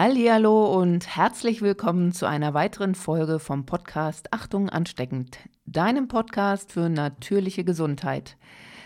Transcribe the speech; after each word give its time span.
Hallo 0.00 0.78
und 0.80 1.16
herzlich 1.16 1.60
willkommen 1.60 2.12
zu 2.12 2.26
einer 2.26 2.54
weiteren 2.54 2.94
Folge 2.94 3.40
vom 3.40 3.66
Podcast 3.66 4.32
Achtung 4.32 4.68
ansteckend, 4.68 5.40
deinem 5.66 6.06
Podcast 6.06 6.70
für 6.70 6.88
natürliche 6.88 7.64
Gesundheit. 7.64 8.36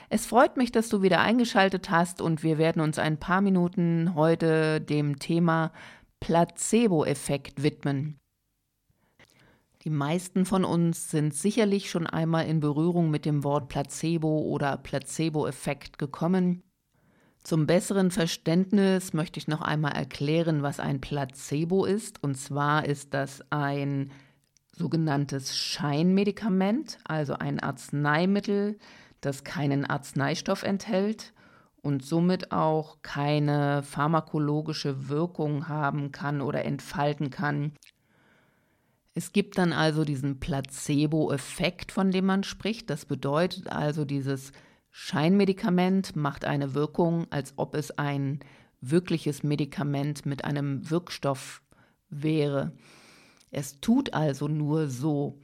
Es 0.08 0.24
freut 0.24 0.56
mich, 0.56 0.72
dass 0.72 0.88
du 0.88 1.02
wieder 1.02 1.20
eingeschaltet 1.20 1.90
hast 1.90 2.22
und 2.22 2.42
wir 2.42 2.56
werden 2.56 2.80
uns 2.80 2.98
ein 2.98 3.18
paar 3.18 3.42
Minuten 3.42 4.14
heute 4.14 4.80
dem 4.80 5.18
Thema 5.18 5.72
Placebo-Effekt 6.20 7.62
widmen. 7.62 8.18
Die 9.82 9.90
meisten 9.90 10.46
von 10.46 10.64
uns 10.64 11.10
sind 11.10 11.34
sicherlich 11.34 11.90
schon 11.90 12.06
einmal 12.06 12.46
in 12.46 12.60
Berührung 12.60 13.10
mit 13.10 13.26
dem 13.26 13.44
Wort 13.44 13.68
Placebo 13.68 14.38
oder 14.38 14.78
Placebo-Effekt 14.78 15.98
gekommen. 15.98 16.62
Zum 17.42 17.66
besseren 17.66 18.10
Verständnis 18.12 19.14
möchte 19.14 19.38
ich 19.38 19.48
noch 19.48 19.62
einmal 19.62 19.92
erklären, 19.92 20.62
was 20.62 20.78
ein 20.78 21.00
Placebo 21.00 21.84
ist. 21.84 22.22
Und 22.22 22.36
zwar 22.36 22.84
ist 22.84 23.14
das 23.14 23.44
ein 23.50 24.12
sogenanntes 24.76 25.56
Scheinmedikament, 25.56 26.98
also 27.04 27.34
ein 27.34 27.60
Arzneimittel, 27.60 28.78
das 29.20 29.44
keinen 29.44 29.84
Arzneistoff 29.84 30.62
enthält 30.62 31.32
und 31.82 32.04
somit 32.04 32.52
auch 32.52 32.98
keine 33.02 33.82
pharmakologische 33.82 35.08
Wirkung 35.08 35.68
haben 35.68 36.12
kann 36.12 36.40
oder 36.40 36.64
entfalten 36.64 37.30
kann. 37.30 37.72
Es 39.14 39.32
gibt 39.32 39.58
dann 39.58 39.72
also 39.72 40.04
diesen 40.04 40.40
Placebo-Effekt, 40.40 41.92
von 41.92 42.12
dem 42.12 42.24
man 42.24 42.44
spricht. 42.44 42.88
Das 42.88 43.04
bedeutet 43.04 43.68
also 43.68 44.04
dieses 44.04 44.52
Scheinmedikament 44.94 46.16
macht 46.16 46.44
eine 46.44 46.74
Wirkung, 46.74 47.26
als 47.30 47.54
ob 47.56 47.74
es 47.74 47.98
ein 47.98 48.40
wirkliches 48.82 49.42
Medikament 49.42 50.26
mit 50.26 50.44
einem 50.44 50.90
Wirkstoff 50.90 51.62
wäre. 52.10 52.72
Es 53.50 53.80
tut 53.80 54.12
also 54.12 54.48
nur 54.48 54.88
so. 54.88 55.38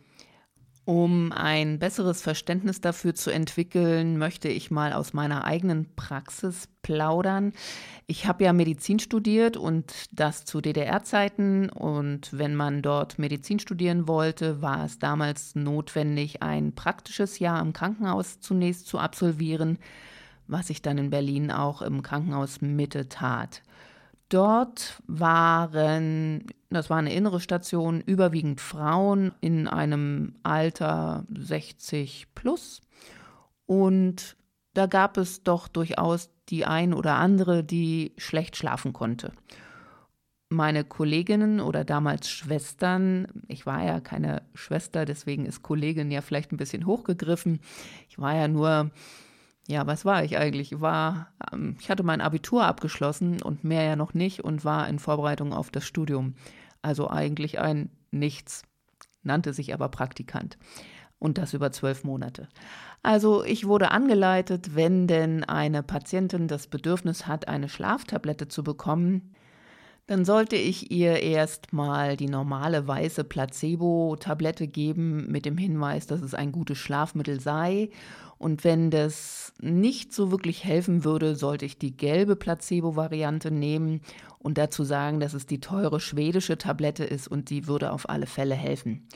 Um 0.88 1.32
ein 1.32 1.78
besseres 1.78 2.22
Verständnis 2.22 2.80
dafür 2.80 3.14
zu 3.14 3.30
entwickeln, 3.30 4.16
möchte 4.16 4.48
ich 4.48 4.70
mal 4.70 4.94
aus 4.94 5.12
meiner 5.12 5.44
eigenen 5.44 5.94
Praxis 5.96 6.66
plaudern. 6.80 7.52
Ich 8.06 8.24
habe 8.24 8.44
ja 8.44 8.54
Medizin 8.54 8.98
studiert 8.98 9.58
und 9.58 9.92
das 10.12 10.46
zu 10.46 10.62
DDR-Zeiten. 10.62 11.68
Und 11.68 12.30
wenn 12.32 12.54
man 12.54 12.80
dort 12.80 13.18
Medizin 13.18 13.58
studieren 13.58 14.08
wollte, 14.08 14.62
war 14.62 14.86
es 14.86 14.98
damals 14.98 15.54
notwendig, 15.54 16.42
ein 16.42 16.74
praktisches 16.74 17.38
Jahr 17.38 17.60
im 17.60 17.74
Krankenhaus 17.74 18.40
zunächst 18.40 18.86
zu 18.86 18.98
absolvieren, 18.98 19.76
was 20.46 20.70
ich 20.70 20.80
dann 20.80 20.96
in 20.96 21.10
Berlin 21.10 21.50
auch 21.50 21.82
im 21.82 22.00
Krankenhaus 22.00 22.62
Mitte 22.62 23.10
tat. 23.10 23.60
Dort 24.28 25.02
waren, 25.06 26.44
das 26.68 26.90
war 26.90 26.98
eine 26.98 27.14
innere 27.14 27.40
Station, 27.40 28.02
überwiegend 28.02 28.60
Frauen 28.60 29.32
in 29.40 29.66
einem 29.66 30.34
Alter 30.42 31.24
60 31.34 32.26
plus. 32.34 32.82
Und 33.64 34.36
da 34.74 34.86
gab 34.86 35.16
es 35.16 35.42
doch 35.42 35.66
durchaus 35.66 36.30
die 36.50 36.66
ein 36.66 36.92
oder 36.92 37.16
andere, 37.16 37.64
die 37.64 38.12
schlecht 38.18 38.56
schlafen 38.56 38.92
konnte. 38.92 39.32
Meine 40.50 40.84
Kolleginnen 40.84 41.60
oder 41.60 41.84
damals 41.84 42.28
Schwestern, 42.28 43.26
ich 43.48 43.66
war 43.66 43.82
ja 43.84 44.00
keine 44.00 44.42
Schwester, 44.54 45.04
deswegen 45.04 45.44
ist 45.46 45.62
Kollegin 45.62 46.10
ja 46.10 46.22
vielleicht 46.22 46.52
ein 46.52 46.56
bisschen 46.56 46.86
hochgegriffen. 46.86 47.60
Ich 48.08 48.18
war 48.18 48.34
ja 48.34 48.48
nur 48.48 48.90
ja, 49.68 49.86
was 49.86 50.06
war 50.06 50.24
ich 50.24 50.38
eigentlich? 50.38 50.72
Ich 50.72 50.80
war, 50.80 51.28
ähm, 51.52 51.76
ich 51.78 51.90
hatte 51.90 52.02
mein 52.02 52.22
Abitur 52.22 52.64
abgeschlossen 52.64 53.42
und 53.42 53.64
mehr 53.64 53.82
ja 53.82 53.96
noch 53.96 54.14
nicht 54.14 54.42
und 54.42 54.64
war 54.64 54.88
in 54.88 54.98
Vorbereitung 54.98 55.52
auf 55.52 55.70
das 55.70 55.84
Studium. 55.84 56.34
Also 56.80 57.10
eigentlich 57.10 57.60
ein 57.60 57.90
Nichts, 58.10 58.62
nannte 59.22 59.52
sich 59.52 59.74
aber 59.74 59.90
Praktikant. 59.90 60.56
Und 61.18 61.36
das 61.36 61.52
über 61.52 61.70
zwölf 61.70 62.02
Monate. 62.02 62.48
Also 63.02 63.44
ich 63.44 63.66
wurde 63.66 63.90
angeleitet, 63.90 64.74
wenn 64.74 65.06
denn 65.06 65.44
eine 65.44 65.82
Patientin 65.82 66.48
das 66.48 66.68
Bedürfnis 66.68 67.26
hat, 67.26 67.48
eine 67.48 67.68
Schlaftablette 67.68 68.48
zu 68.48 68.62
bekommen, 68.64 69.34
dann 70.08 70.24
sollte 70.24 70.56
ich 70.56 70.90
ihr 70.90 71.22
erstmal 71.22 72.16
die 72.16 72.30
normale 72.30 72.88
weiße 72.88 73.24
Placebo-Tablette 73.24 74.66
geben 74.66 75.30
mit 75.30 75.44
dem 75.44 75.58
Hinweis, 75.58 76.06
dass 76.06 76.22
es 76.22 76.32
ein 76.32 76.50
gutes 76.50 76.78
Schlafmittel 76.78 77.40
sei. 77.40 77.90
Und 78.38 78.64
wenn 78.64 78.90
das 78.90 79.52
nicht 79.60 80.14
so 80.14 80.30
wirklich 80.30 80.64
helfen 80.64 81.04
würde, 81.04 81.36
sollte 81.36 81.66
ich 81.66 81.78
die 81.78 81.94
gelbe 81.94 82.36
Placebo-Variante 82.36 83.50
nehmen 83.50 84.00
und 84.38 84.56
dazu 84.56 84.82
sagen, 84.82 85.20
dass 85.20 85.34
es 85.34 85.44
die 85.44 85.60
teure 85.60 86.00
schwedische 86.00 86.56
Tablette 86.56 87.04
ist 87.04 87.28
und 87.28 87.50
die 87.50 87.66
würde 87.66 87.92
auf 87.92 88.08
alle 88.08 88.26
Fälle 88.26 88.54
helfen. 88.54 89.06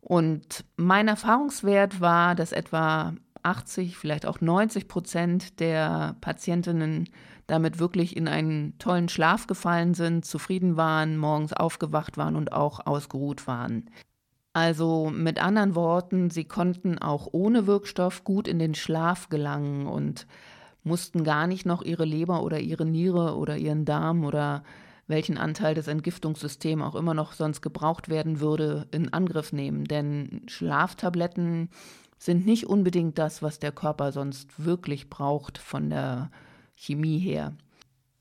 Und 0.00 0.64
mein 0.76 1.06
Erfahrungswert 1.06 2.00
war, 2.00 2.34
dass 2.34 2.50
etwa 2.50 3.14
80, 3.44 3.96
vielleicht 3.96 4.26
auch 4.26 4.40
90 4.40 4.88
Prozent 4.88 5.60
der 5.60 6.16
Patientinnen 6.20 7.08
damit 7.50 7.78
wirklich 7.78 8.16
in 8.16 8.28
einen 8.28 8.78
tollen 8.78 9.08
Schlaf 9.08 9.46
gefallen 9.46 9.94
sind, 9.94 10.24
zufrieden 10.24 10.76
waren, 10.76 11.16
morgens 11.16 11.52
aufgewacht 11.52 12.16
waren 12.16 12.36
und 12.36 12.52
auch 12.52 12.86
ausgeruht 12.86 13.46
waren. 13.46 13.90
Also 14.52 15.10
mit 15.12 15.42
anderen 15.42 15.74
Worten, 15.74 16.30
sie 16.30 16.44
konnten 16.44 16.98
auch 16.98 17.28
ohne 17.32 17.66
Wirkstoff 17.66 18.24
gut 18.24 18.48
in 18.48 18.58
den 18.58 18.74
Schlaf 18.74 19.28
gelangen 19.28 19.86
und 19.86 20.26
mussten 20.82 21.24
gar 21.24 21.46
nicht 21.46 21.66
noch 21.66 21.82
ihre 21.82 22.04
Leber 22.04 22.42
oder 22.42 22.58
ihre 22.58 22.86
Niere 22.86 23.36
oder 23.36 23.56
ihren 23.56 23.84
Darm 23.84 24.24
oder 24.24 24.64
welchen 25.06 25.36
Anteil 25.36 25.74
des 25.74 25.88
Entgiftungssystems 25.88 26.82
auch 26.82 26.94
immer 26.94 27.14
noch 27.14 27.32
sonst 27.32 27.62
gebraucht 27.62 28.08
werden 28.08 28.40
würde, 28.40 28.86
in 28.92 29.12
Angriff 29.12 29.52
nehmen. 29.52 29.84
Denn 29.84 30.42
Schlaftabletten 30.46 31.68
sind 32.16 32.46
nicht 32.46 32.66
unbedingt 32.66 33.18
das, 33.18 33.42
was 33.42 33.58
der 33.58 33.72
Körper 33.72 34.12
sonst 34.12 34.64
wirklich 34.64 35.10
braucht 35.10 35.58
von 35.58 35.90
der 35.90 36.30
Chemie 36.80 37.18
her. 37.18 37.54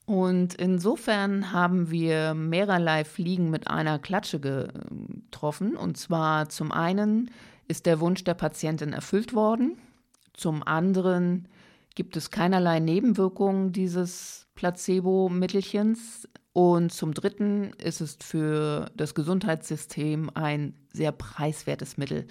Und 0.06 0.56
insofern 0.56 1.52
haben 1.54 1.92
wir 1.92 2.34
mehrerlei 2.34 3.06
Fliegen 3.06 3.50
mit 3.50 3.68
einer 3.68 4.00
Klatsche 4.00 4.40
getroffen. 4.40 5.76
Und 5.76 5.98
zwar 5.98 6.50
zum 6.50 6.72
einen 6.72 7.32
ist 7.68 7.86
der 7.86 8.00
Wunsch 8.00 8.24
der 8.24 8.34
Patientin 8.34 8.92
erfüllt 8.92 9.34
worden. 9.34 9.78
Zum 10.34 10.64
anderen 10.64 11.48
gibt 11.96 12.18
es 12.18 12.32
keinerlei 12.32 12.80
Nebenwirkungen 12.80 13.72
dieses 13.72 14.48
Placebo-Mittelchens. 14.56 16.28
Und 16.52 16.92
zum 16.92 17.14
Dritten 17.14 17.72
ist 17.78 18.02
es 18.02 18.18
für 18.20 18.90
das 18.96 19.14
Gesundheitssystem 19.14 20.32
ein 20.34 20.74
sehr 20.92 21.12
preiswertes 21.12 21.98
Mittel. 21.98 22.26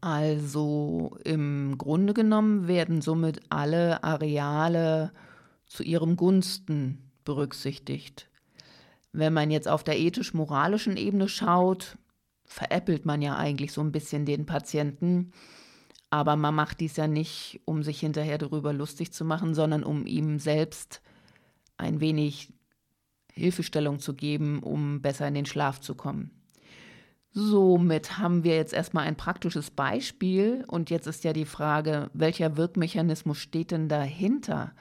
Also 0.00 1.18
im 1.24 1.76
Grunde 1.76 2.14
genommen 2.14 2.68
werden 2.68 3.00
somit 3.02 3.40
alle 3.48 4.04
Areale 4.04 5.12
zu 5.66 5.82
ihrem 5.82 6.16
Gunsten 6.16 7.10
berücksichtigt. 7.24 8.28
Wenn 9.12 9.32
man 9.32 9.50
jetzt 9.50 9.68
auf 9.68 9.82
der 9.82 9.98
ethisch-moralischen 9.98 10.96
Ebene 10.96 11.28
schaut, 11.28 11.98
veräppelt 12.44 13.04
man 13.06 13.22
ja 13.22 13.36
eigentlich 13.36 13.72
so 13.72 13.80
ein 13.80 13.92
bisschen 13.92 14.24
den 14.24 14.46
Patienten, 14.46 15.32
aber 16.10 16.36
man 16.36 16.54
macht 16.54 16.80
dies 16.80 16.96
ja 16.96 17.06
nicht, 17.06 17.60
um 17.64 17.82
sich 17.82 18.00
hinterher 18.00 18.38
darüber 18.38 18.72
lustig 18.72 19.12
zu 19.12 19.24
machen, 19.24 19.54
sondern 19.54 19.84
um 19.84 20.06
ihm 20.06 20.38
selbst 20.38 21.02
ein 21.76 22.00
wenig 22.00 22.52
Hilfestellung 23.32 23.98
zu 23.98 24.14
geben, 24.14 24.60
um 24.62 25.02
besser 25.02 25.28
in 25.28 25.34
den 25.34 25.46
Schlaf 25.46 25.80
zu 25.80 25.94
kommen. 25.94 26.37
Somit 27.40 28.18
haben 28.18 28.42
wir 28.42 28.56
jetzt 28.56 28.72
erstmal 28.72 29.06
ein 29.06 29.14
praktisches 29.14 29.70
Beispiel 29.70 30.64
und 30.66 30.90
jetzt 30.90 31.06
ist 31.06 31.22
ja 31.22 31.32
die 31.32 31.44
Frage, 31.44 32.10
welcher 32.12 32.56
Wirkmechanismus 32.56 33.38
steht 33.38 33.70
denn 33.70 33.88
dahinter? 33.88 34.72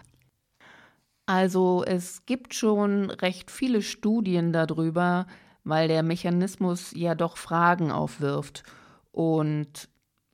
Also 1.28 1.84
es 1.86 2.26
gibt 2.26 2.56
schon 2.56 3.12
recht 3.12 3.52
viele 3.52 3.84
Studien 3.84 4.54
darüber, 4.54 5.28
weil 5.66 5.88
der 5.88 6.02
Mechanismus 6.02 6.94
ja 6.96 7.14
doch 7.14 7.38
Fragen 7.38 7.92
aufwirft. 7.92 8.64
Und 9.12 9.88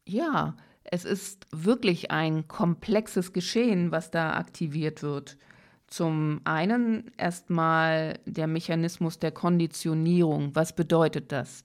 ja, 0.07 0.55
es 0.85 1.03
ist 1.03 1.45
wirklich 1.51 2.09
ein 2.11 2.47
komplexes 2.47 3.33
Geschehen, 3.33 3.91
was 3.91 4.11
da 4.11 4.35
aktiviert 4.35 5.03
wird. 5.03 5.37
Zum 5.87 6.39
einen 6.45 7.11
erstmal 7.17 8.17
der 8.25 8.47
Mechanismus 8.47 9.19
der 9.19 9.31
Konditionierung. 9.31 10.55
Was 10.55 10.73
bedeutet 10.73 11.33
das? 11.33 11.63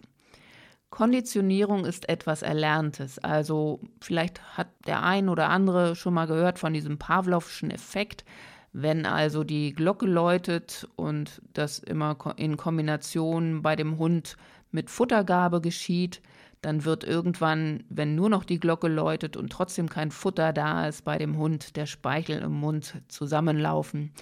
Konditionierung 0.91 1.85
ist 1.85 2.09
etwas 2.09 2.43
Erlerntes. 2.43 3.19
Also 3.19 3.81
vielleicht 4.01 4.57
hat 4.57 4.69
der 4.87 5.03
ein 5.03 5.29
oder 5.29 5.51
andere 5.51 5.95
schon 5.97 6.15
mal 6.15 6.27
gehört 6.27 6.59
von 6.59 6.73
diesem 6.73 6.99
Pavlovschen 6.99 7.71
Effekt. 7.71 8.25
Wenn 8.73 9.07
also 9.07 9.45
die 9.45 9.73
Glocke 9.73 10.07
läutet 10.07 10.89
und 10.97 11.43
das 11.53 11.79
immer 11.79 12.17
in 12.37 12.57
Kombination 12.57 13.63
bei 13.63 13.77
dem 13.77 13.99
Hund 13.99 14.37
mit 14.71 14.91
Futtergabe 14.91 15.61
geschieht, 15.61 16.21
dann 16.63 16.85
wird 16.85 17.05
irgendwann, 17.05 17.85
wenn 17.89 18.15
nur 18.15 18.29
noch 18.29 18.45
die 18.45 18.59
Glocke 18.59 18.89
läutet 18.89 19.37
und 19.37 19.51
trotzdem 19.51 19.89
kein 19.89 20.11
Futter 20.11 20.53
da 20.53 20.89
ist, 20.89 21.05
bei 21.05 21.17
dem 21.17 21.37
Hund 21.37 21.77
der 21.77 21.87
Speichel 21.87 22.41
im 22.43 22.53
Mund 22.53 22.95
zusammenlaufen. 23.09 24.13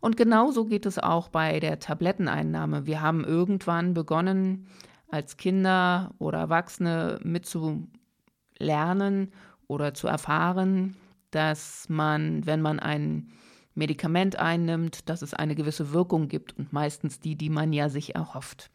Und 0.00 0.16
genauso 0.16 0.66
geht 0.66 0.86
es 0.86 0.98
auch 0.98 1.28
bei 1.28 1.58
der 1.58 1.78
Tabletteneinnahme. 1.78 2.86
Wir 2.86 3.00
haben 3.00 3.24
irgendwann 3.24 3.94
begonnen, 3.94 4.66
als 5.08 5.36
Kinder 5.36 6.14
oder 6.18 6.38
Erwachsene 6.38 7.20
mitzulernen 7.22 9.32
oder 9.66 9.94
zu 9.94 10.08
erfahren, 10.08 10.96
dass 11.30 11.88
man, 11.88 12.46
wenn 12.46 12.62
man 12.62 12.80
ein 12.80 13.28
Medikament 13.74 14.38
einnimmt, 14.38 15.08
dass 15.08 15.22
es 15.22 15.34
eine 15.34 15.54
gewisse 15.54 15.92
Wirkung 15.92 16.28
gibt 16.28 16.56
und 16.58 16.72
meistens 16.72 17.20
die, 17.20 17.36
die 17.36 17.50
man 17.50 17.72
ja 17.72 17.88
sich 17.88 18.14
erhofft. 18.14 18.70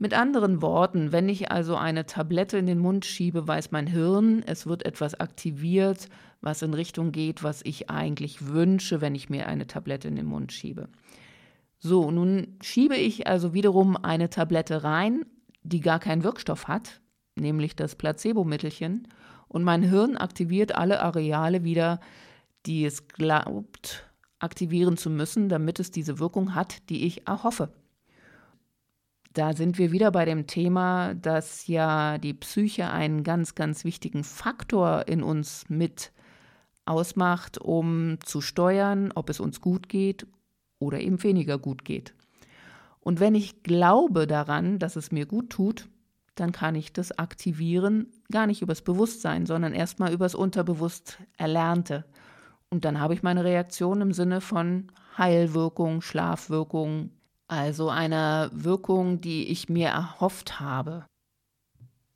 Mit 0.00 0.14
anderen 0.14 0.62
Worten, 0.62 1.10
wenn 1.10 1.28
ich 1.28 1.50
also 1.50 1.74
eine 1.74 2.06
Tablette 2.06 2.56
in 2.56 2.66
den 2.66 2.78
Mund 2.78 3.04
schiebe, 3.04 3.48
weiß 3.48 3.72
mein 3.72 3.88
Hirn, 3.88 4.44
es 4.46 4.66
wird 4.66 4.86
etwas 4.86 5.18
aktiviert, 5.18 6.08
was 6.40 6.62
in 6.62 6.72
Richtung 6.72 7.10
geht, 7.10 7.42
was 7.42 7.62
ich 7.64 7.90
eigentlich 7.90 8.46
wünsche, 8.46 9.00
wenn 9.00 9.16
ich 9.16 9.28
mir 9.28 9.48
eine 9.48 9.66
Tablette 9.66 10.06
in 10.06 10.14
den 10.14 10.26
Mund 10.26 10.52
schiebe. 10.52 10.88
So, 11.78 12.10
nun 12.10 12.56
schiebe 12.60 12.96
ich 12.96 13.26
also 13.26 13.54
wiederum 13.54 13.96
eine 13.96 14.30
Tablette 14.30 14.82
rein, 14.82 15.24
die 15.62 15.80
gar 15.80 16.00
keinen 16.00 16.24
Wirkstoff 16.24 16.66
hat, 16.66 17.00
nämlich 17.36 17.76
das 17.76 17.94
Placebo-Mittelchen, 17.94 19.08
und 19.46 19.64
mein 19.64 19.82
Hirn 19.82 20.16
aktiviert 20.18 20.74
alle 20.74 21.00
Areale 21.00 21.64
wieder, 21.64 22.00
die 22.66 22.84
es 22.84 23.08
glaubt 23.08 24.04
aktivieren 24.40 24.96
zu 24.96 25.10
müssen, 25.10 25.48
damit 25.48 25.80
es 25.80 25.90
diese 25.90 26.18
Wirkung 26.18 26.54
hat, 26.54 26.88
die 26.90 27.06
ich 27.06 27.26
erhoffe. 27.26 27.72
Da 29.32 29.52
sind 29.54 29.78
wir 29.78 29.90
wieder 29.90 30.10
bei 30.10 30.24
dem 30.24 30.46
Thema, 30.46 31.14
dass 31.14 31.66
ja 31.66 32.18
die 32.18 32.34
Psyche 32.34 32.90
einen 32.90 33.24
ganz, 33.24 33.54
ganz 33.54 33.84
wichtigen 33.84 34.22
Faktor 34.22 35.08
in 35.08 35.22
uns 35.22 35.64
mit 35.68 36.12
ausmacht, 36.84 37.58
um 37.58 38.18
zu 38.22 38.40
steuern, 38.40 39.12
ob 39.14 39.30
es 39.30 39.40
uns 39.40 39.60
gut 39.60 39.88
geht 39.88 40.26
oder 40.78 41.00
eben 41.00 41.22
weniger 41.22 41.58
gut 41.58 41.84
geht. 41.84 42.14
Und 43.00 43.20
wenn 43.20 43.34
ich 43.34 43.62
glaube 43.62 44.26
daran, 44.26 44.78
dass 44.78 44.96
es 44.96 45.12
mir 45.12 45.26
gut 45.26 45.50
tut, 45.50 45.88
dann 46.34 46.52
kann 46.52 46.74
ich 46.74 46.92
das 46.92 47.18
aktivieren, 47.18 48.06
gar 48.30 48.46
nicht 48.46 48.62
übers 48.62 48.82
Bewusstsein, 48.82 49.46
sondern 49.46 49.72
erstmal 49.72 50.12
übers 50.12 50.34
Unterbewusst 50.34 51.18
Erlernte. 51.36 52.04
Und 52.70 52.84
dann 52.84 53.00
habe 53.00 53.14
ich 53.14 53.22
meine 53.22 53.44
Reaktion 53.44 54.00
im 54.00 54.12
Sinne 54.12 54.40
von 54.40 54.92
Heilwirkung, 55.16 56.02
Schlafwirkung, 56.02 57.10
also 57.48 57.88
einer 57.88 58.50
Wirkung, 58.52 59.20
die 59.20 59.48
ich 59.48 59.68
mir 59.68 59.88
erhofft 59.88 60.60
habe. 60.60 61.06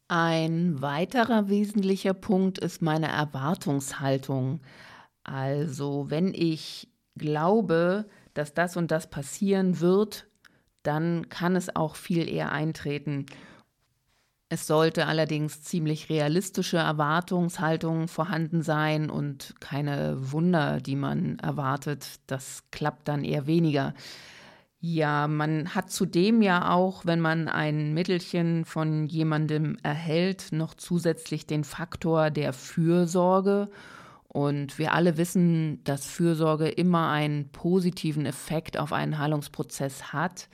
Ein 0.09 0.83
weiterer 0.83 1.49
wesentlicher 1.49 2.13
Punkt 2.13 2.59
ist 2.59 2.83
meine 2.83 3.09
Erwartungshaltung. 3.09 4.61
Also 5.25 6.11
wenn 6.11 6.35
ich 6.35 6.89
glaube, 7.17 8.05
dass 8.35 8.55
das 8.55 8.77
und 8.77 8.91
das 8.91 9.11
passieren 9.11 9.81
wird, 9.81 10.27
dann 10.83 11.29
kann 11.29 11.57
es 11.57 11.75
auch 11.75 11.97
viel 11.97 12.29
eher 12.29 12.53
eintreten. 12.53 13.27
Es 14.49 14.67
sollte 14.67 15.07
allerdings 15.07 15.63
ziemlich 15.63 16.11
realistische 16.11 16.77
Erwartungshaltung 16.77 18.07
vorhanden 18.07 18.61
sein 18.61 19.09
und 19.09 19.55
keine 19.61 20.17
Wunder, 20.31 20.81
die 20.81 20.97
man 20.97 21.39
erwartet. 21.39 22.21
Das 22.27 22.65
klappt 22.71 23.09
dann 23.09 23.25
eher 23.25 23.47
weniger. 23.47 23.95
Ja, 24.79 25.29
man 25.29 25.75
hat 25.75 25.91
zudem 25.91 26.43
ja 26.43 26.71
auch, 26.71 27.07
wenn 27.07 27.21
man 27.21 27.49
ein 27.49 27.95
Mittelchen 27.95 28.65
von 28.65 29.07
jemandem 29.07 29.79
erhält, 29.83 30.49
noch 30.51 30.75
zusätzlich 30.75 31.47
den 31.47 31.65
Faktor 31.65 32.31
der 32.31 32.53
Fürsorge. 32.53 33.71
Und 34.33 34.79
wir 34.79 34.95
alle 34.95 35.19
wissen, 35.19 35.85
dass 35.85 36.07
Fürsorge 36.07 36.67
immer 36.69 37.11
einen 37.11 37.51
positiven 37.51 38.25
Effekt 38.25 38.79
auf 38.79 38.95
einen 38.95 39.19
Heilungsprozess 39.19 40.15
hat. 40.15 40.49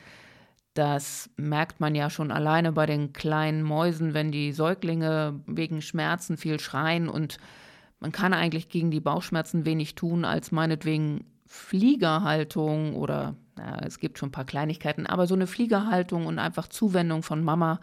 Das 0.75 1.31
merkt 1.37 1.79
man 1.79 1.95
ja 1.95 2.11
schon 2.11 2.33
alleine 2.33 2.73
bei 2.73 2.87
den 2.87 3.13
kleinen 3.13 3.63
Mäusen, 3.63 4.15
wenn 4.15 4.33
die 4.33 4.51
Säuglinge 4.51 5.41
wegen 5.47 5.81
Schmerzen 5.81 6.37
viel 6.37 6.59
schreien 6.59 7.09
und 7.09 7.39
man 8.01 8.11
kann 8.11 8.33
eigentlich 8.33 8.69
gegen 8.69 8.91
die 8.91 9.01
Bauchschmerzen 9.01 9.65
wenig 9.65 9.95
tun, 9.95 10.25
als 10.25 10.51
meinetwegen 10.51 11.25
Fliegerhaltung 11.47 12.95
oder 12.97 13.37
na, 13.57 13.79
es 13.85 14.01
gibt 14.01 14.19
schon 14.19 14.29
ein 14.29 14.33
paar 14.33 14.45
Kleinigkeiten, 14.45 15.07
aber 15.07 15.29
so 15.29 15.35
eine 15.35 15.47
Fliegerhaltung 15.47 16.27
und 16.27 16.39
einfach 16.41 16.67
Zuwendung 16.67 17.23
von 17.23 17.45
Mama 17.45 17.81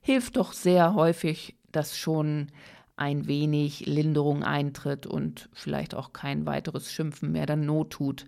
hilft 0.00 0.36
doch 0.36 0.52
sehr 0.52 0.94
häufig, 0.94 1.56
dass 1.72 1.96
schon 1.96 2.48
ein 2.98 3.26
wenig 3.26 3.86
Linderung 3.86 4.42
eintritt 4.42 5.06
und 5.06 5.48
vielleicht 5.52 5.94
auch 5.94 6.12
kein 6.12 6.46
weiteres 6.46 6.92
Schimpfen 6.92 7.32
mehr 7.32 7.46
dann 7.46 7.64
Not 7.64 7.90
tut 7.90 8.26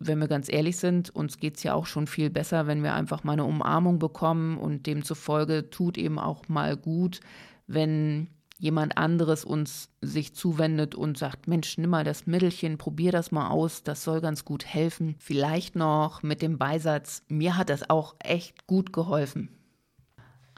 wenn 0.00 0.18
wir 0.18 0.28
ganz 0.28 0.48
ehrlich 0.48 0.76
sind, 0.76 1.10
uns 1.10 1.38
geht 1.38 1.56
es 1.56 1.62
ja 1.62 1.74
auch 1.74 1.86
schon 1.86 2.06
viel 2.06 2.30
besser, 2.30 2.66
wenn 2.66 2.82
wir 2.82 2.94
einfach 2.94 3.24
mal 3.24 3.32
eine 3.32 3.44
Umarmung 3.44 3.98
bekommen 3.98 4.58
und 4.58 4.86
demzufolge 4.86 5.70
tut 5.70 5.98
eben 5.98 6.18
auch 6.18 6.48
mal 6.48 6.76
gut, 6.76 7.20
wenn 7.66 8.28
jemand 8.58 8.98
anderes 8.98 9.44
uns 9.44 9.88
sich 10.00 10.34
zuwendet 10.34 10.94
und 10.94 11.16
sagt, 11.16 11.46
Mensch, 11.46 11.78
nimm 11.78 11.90
mal 11.90 12.04
das 12.04 12.26
Mittelchen, 12.26 12.76
probier 12.76 13.12
das 13.12 13.30
mal 13.30 13.50
aus, 13.50 13.84
das 13.84 14.02
soll 14.02 14.20
ganz 14.20 14.44
gut 14.44 14.66
helfen. 14.66 15.14
Vielleicht 15.18 15.76
noch 15.76 16.22
mit 16.22 16.42
dem 16.42 16.58
Beisatz, 16.58 17.22
mir 17.28 17.56
hat 17.56 17.70
das 17.70 17.88
auch 17.88 18.16
echt 18.18 18.66
gut 18.66 18.92
geholfen. 18.92 19.48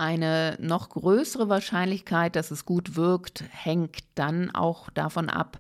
Eine 0.01 0.57
noch 0.59 0.89
größere 0.89 1.51
Wahrscheinlichkeit, 1.51 2.35
dass 2.35 2.51
es 2.51 2.65
gut 2.65 2.97
wirkt, 2.97 3.45
hängt 3.51 3.99
dann 4.15 4.51
auch 4.51 4.89
davon 4.89 5.29
ab, 5.29 5.59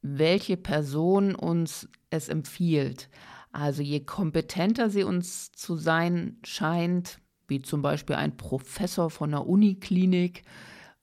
welche 0.00 0.56
Person 0.56 1.34
uns 1.34 1.86
es 2.08 2.30
empfiehlt. 2.30 3.10
Also 3.52 3.82
je 3.82 4.00
kompetenter 4.00 4.88
sie 4.88 5.04
uns 5.04 5.52
zu 5.52 5.76
sein 5.76 6.38
scheint, 6.44 7.20
wie 7.46 7.60
zum 7.60 7.82
Beispiel 7.82 8.16
ein 8.16 8.38
Professor 8.38 9.10
von 9.10 9.32
der 9.32 9.46
Uniklinik 9.46 10.44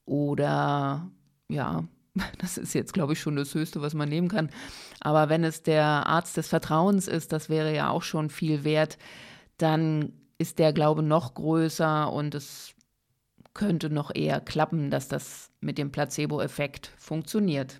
oder 0.05 1.07
ja, 1.49 1.83
das 2.39 2.57
ist 2.57 2.73
jetzt, 2.73 2.93
glaube 2.93 3.13
ich, 3.13 3.19
schon 3.19 3.35
das 3.35 3.53
Höchste, 3.53 3.83
was 3.83 3.93
man 3.93 4.09
nehmen 4.09 4.27
kann. 4.27 4.49
Aber 5.01 5.29
wenn 5.29 5.43
es 5.43 5.61
der 5.61 5.85
Arzt 5.85 6.35
des 6.35 6.47
Vertrauens 6.47 7.07
ist, 7.07 7.31
das 7.31 7.47
wäre 7.47 7.75
ja 7.75 7.91
auch 7.91 8.01
schon 8.01 8.31
viel 8.31 8.63
wert, 8.63 8.97
dann 9.59 10.13
ist 10.41 10.59
der 10.59 10.73
Glaube 10.73 11.03
noch 11.03 11.35
größer 11.35 12.11
und 12.11 12.33
es 12.33 12.73
könnte 13.53 13.89
noch 13.89 14.13
eher 14.13 14.41
klappen, 14.41 14.89
dass 14.89 15.07
das 15.07 15.51
mit 15.61 15.77
dem 15.77 15.91
Placebo-Effekt 15.91 16.91
funktioniert. 16.97 17.79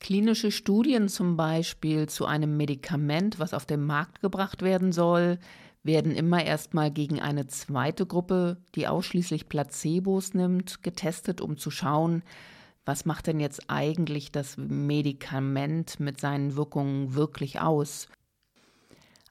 Klinische 0.00 0.50
Studien 0.50 1.08
zum 1.08 1.36
Beispiel 1.36 2.08
zu 2.08 2.24
einem 2.24 2.56
Medikament, 2.56 3.38
was 3.38 3.52
auf 3.52 3.66
den 3.66 3.84
Markt 3.84 4.20
gebracht 4.20 4.62
werden 4.62 4.92
soll, 4.92 5.38
werden 5.82 6.14
immer 6.14 6.44
erstmal 6.44 6.90
gegen 6.90 7.20
eine 7.20 7.46
zweite 7.46 8.06
Gruppe, 8.06 8.56
die 8.74 8.86
ausschließlich 8.86 9.48
Placebos 9.48 10.34
nimmt, 10.34 10.82
getestet, 10.82 11.40
um 11.40 11.58
zu 11.58 11.70
schauen, 11.70 12.22
was 12.84 13.04
macht 13.04 13.26
denn 13.26 13.38
jetzt 13.38 13.68
eigentlich 13.68 14.32
das 14.32 14.56
Medikament 14.56 16.00
mit 16.00 16.20
seinen 16.20 16.56
Wirkungen 16.56 17.14
wirklich 17.14 17.60
aus. 17.60 18.08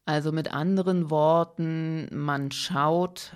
Also 0.07 0.31
mit 0.31 0.53
anderen 0.53 1.09
Worten, 1.09 2.07
man 2.15 2.49
schaut, 2.51 3.35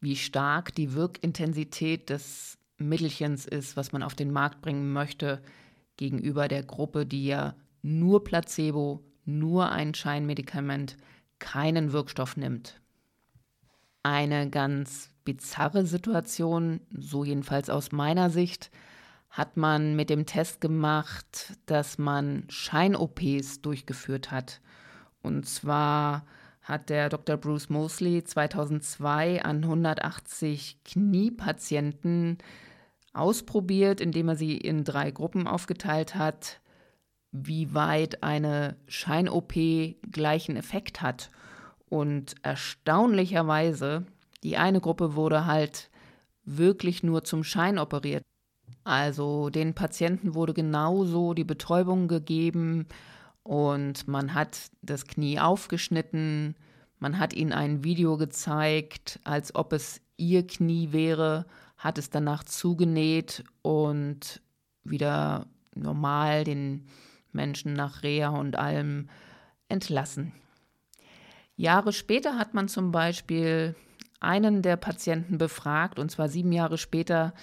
wie 0.00 0.14
stark 0.14 0.72
die 0.72 0.94
Wirkintensität 0.94 2.10
des 2.10 2.58
Mittelchens 2.78 3.44
ist, 3.44 3.76
was 3.76 3.90
man 3.90 4.04
auf 4.04 4.14
den 4.14 4.30
Markt 4.30 4.62
bringen 4.62 4.92
möchte, 4.92 5.42
gegenüber 5.96 6.46
der 6.46 6.62
Gruppe, 6.62 7.06
die 7.06 7.26
ja 7.26 7.56
nur 7.82 8.22
Placebo, 8.22 9.02
nur 9.24 9.72
ein 9.72 9.94
Scheinmedikament, 9.94 10.96
keinen 11.40 11.92
Wirkstoff 11.92 12.36
nimmt. 12.36 12.80
Eine 14.04 14.48
ganz 14.48 15.10
bizarre 15.24 15.84
Situation, 15.86 16.82
so 16.96 17.24
jedenfalls 17.24 17.68
aus 17.68 17.90
meiner 17.90 18.30
Sicht, 18.30 18.70
hat 19.28 19.56
man 19.56 19.96
mit 19.96 20.08
dem 20.08 20.24
Test 20.24 20.60
gemacht, 20.60 21.54
dass 21.66 21.98
man 21.98 22.44
Schein-OPs 22.48 23.60
durchgeführt 23.60 24.30
hat. 24.30 24.60
Und 25.22 25.46
zwar 25.46 26.24
hat 26.62 26.90
der 26.90 27.08
Dr. 27.08 27.36
Bruce 27.36 27.70
Mosley 27.70 28.22
2002 28.22 29.42
an 29.44 29.62
180 29.64 30.78
Kniepatienten 30.84 32.38
ausprobiert, 33.12 34.00
indem 34.00 34.28
er 34.28 34.36
sie 34.36 34.56
in 34.56 34.84
drei 34.84 35.10
Gruppen 35.10 35.46
aufgeteilt 35.46 36.14
hat, 36.14 36.60
wie 37.32 37.74
weit 37.74 38.22
eine 38.22 38.76
Schein-OP 38.86 39.54
gleichen 40.10 40.56
Effekt 40.56 41.02
hat. 41.02 41.30
Und 41.88 42.36
erstaunlicherweise, 42.42 44.06
die 44.42 44.56
eine 44.56 44.80
Gruppe 44.80 45.14
wurde 45.14 45.46
halt 45.46 45.90
wirklich 46.44 47.02
nur 47.02 47.24
zum 47.24 47.44
Schein 47.44 47.78
operiert. 47.78 48.22
Also 48.84 49.50
den 49.50 49.74
Patienten 49.74 50.34
wurde 50.34 50.54
genauso 50.54 51.34
die 51.34 51.44
Betäubung 51.44 52.08
gegeben 52.08 52.86
und 53.42 54.06
man 54.08 54.34
hat 54.34 54.70
das 54.82 55.06
Knie 55.06 55.40
aufgeschnitten, 55.40 56.54
man 56.98 57.18
hat 57.18 57.32
ihnen 57.32 57.52
ein 57.52 57.82
Video 57.82 58.16
gezeigt, 58.16 59.18
als 59.24 59.54
ob 59.54 59.72
es 59.72 60.00
ihr 60.16 60.46
Knie 60.46 60.92
wäre, 60.92 61.46
hat 61.76 61.98
es 61.98 62.10
danach 62.10 62.44
zugenäht 62.44 63.42
und 63.62 64.40
wieder 64.84 65.46
normal 65.74 66.44
den 66.44 66.86
Menschen 67.32 67.72
nach 67.72 68.02
Reha 68.02 68.28
und 68.28 68.56
allem 68.56 69.08
entlassen. 69.68 70.32
Jahre 71.56 71.92
später 71.92 72.38
hat 72.38 72.54
man 72.54 72.68
zum 72.68 72.92
Beispiel 72.92 73.74
einen 74.22 74.62
der 74.62 74.76
Patienten 74.76 75.38
befragt, 75.38 75.98
und 75.98 76.10
zwar 76.10 76.28
sieben 76.28 76.52
Jahre 76.52 76.78
später, 76.78 77.34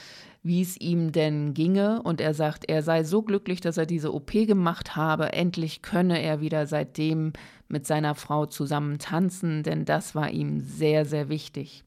wie 0.41 0.61
es 0.61 0.77
ihm 0.77 1.11
denn 1.11 1.53
ginge. 1.53 2.01
Und 2.01 2.21
er 2.21 2.33
sagt, 2.33 2.69
er 2.69 2.81
sei 2.81 3.03
so 3.03 3.21
glücklich, 3.21 3.61
dass 3.61 3.77
er 3.77 3.85
diese 3.85 4.13
OP 4.13 4.31
gemacht 4.31 4.95
habe. 4.95 5.33
Endlich 5.33 5.81
könne 5.81 6.21
er 6.21 6.41
wieder 6.41 6.65
seitdem 6.65 7.33
mit 7.67 7.85
seiner 7.85 8.15
Frau 8.15 8.45
zusammen 8.45 8.99
tanzen, 8.99 9.63
denn 9.63 9.85
das 9.85 10.15
war 10.15 10.29
ihm 10.29 10.61
sehr, 10.61 11.05
sehr 11.05 11.29
wichtig. 11.29 11.83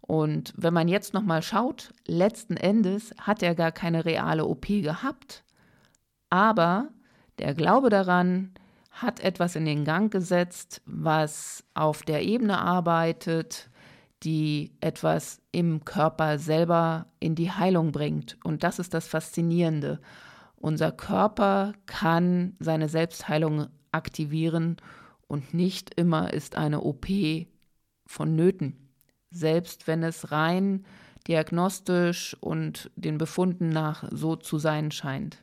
Und 0.00 0.52
wenn 0.56 0.74
man 0.74 0.88
jetzt 0.88 1.14
nochmal 1.14 1.42
schaut, 1.42 1.92
letzten 2.06 2.56
Endes 2.56 3.14
hat 3.18 3.42
er 3.42 3.54
gar 3.54 3.72
keine 3.72 4.04
reale 4.04 4.44
OP 4.44 4.66
gehabt. 4.66 5.44
Aber 6.28 6.88
der 7.38 7.54
Glaube 7.54 7.88
daran 7.88 8.52
hat 8.90 9.20
etwas 9.20 9.56
in 9.56 9.64
den 9.64 9.84
Gang 9.84 10.12
gesetzt, 10.12 10.82
was 10.84 11.64
auf 11.74 12.02
der 12.02 12.22
Ebene 12.22 12.58
arbeitet, 12.58 13.70
die 14.22 14.72
etwas 14.80 15.40
im 15.50 15.84
Körper 15.84 16.38
selber 16.38 17.06
in 17.20 17.34
die 17.34 17.50
Heilung 17.50 17.92
bringt. 17.92 18.38
Und 18.44 18.62
das 18.62 18.78
ist 18.78 18.94
das 18.94 19.08
Faszinierende. 19.08 20.00
Unser 20.56 20.92
Körper 20.92 21.72
kann 21.86 22.56
seine 22.60 22.88
Selbstheilung 22.88 23.66
aktivieren 23.90 24.76
und 25.26 25.54
nicht 25.54 25.94
immer 25.94 26.32
ist 26.32 26.56
eine 26.56 26.82
OP 26.82 27.06
vonnöten. 28.06 28.88
Selbst 29.30 29.86
wenn 29.86 30.02
es 30.02 30.30
rein 30.30 30.84
diagnostisch 31.26 32.36
und 32.40 32.90
den 32.96 33.18
Befunden 33.18 33.68
nach 33.68 34.04
so 34.10 34.36
zu 34.36 34.58
sein 34.58 34.90
scheint. 34.90 35.42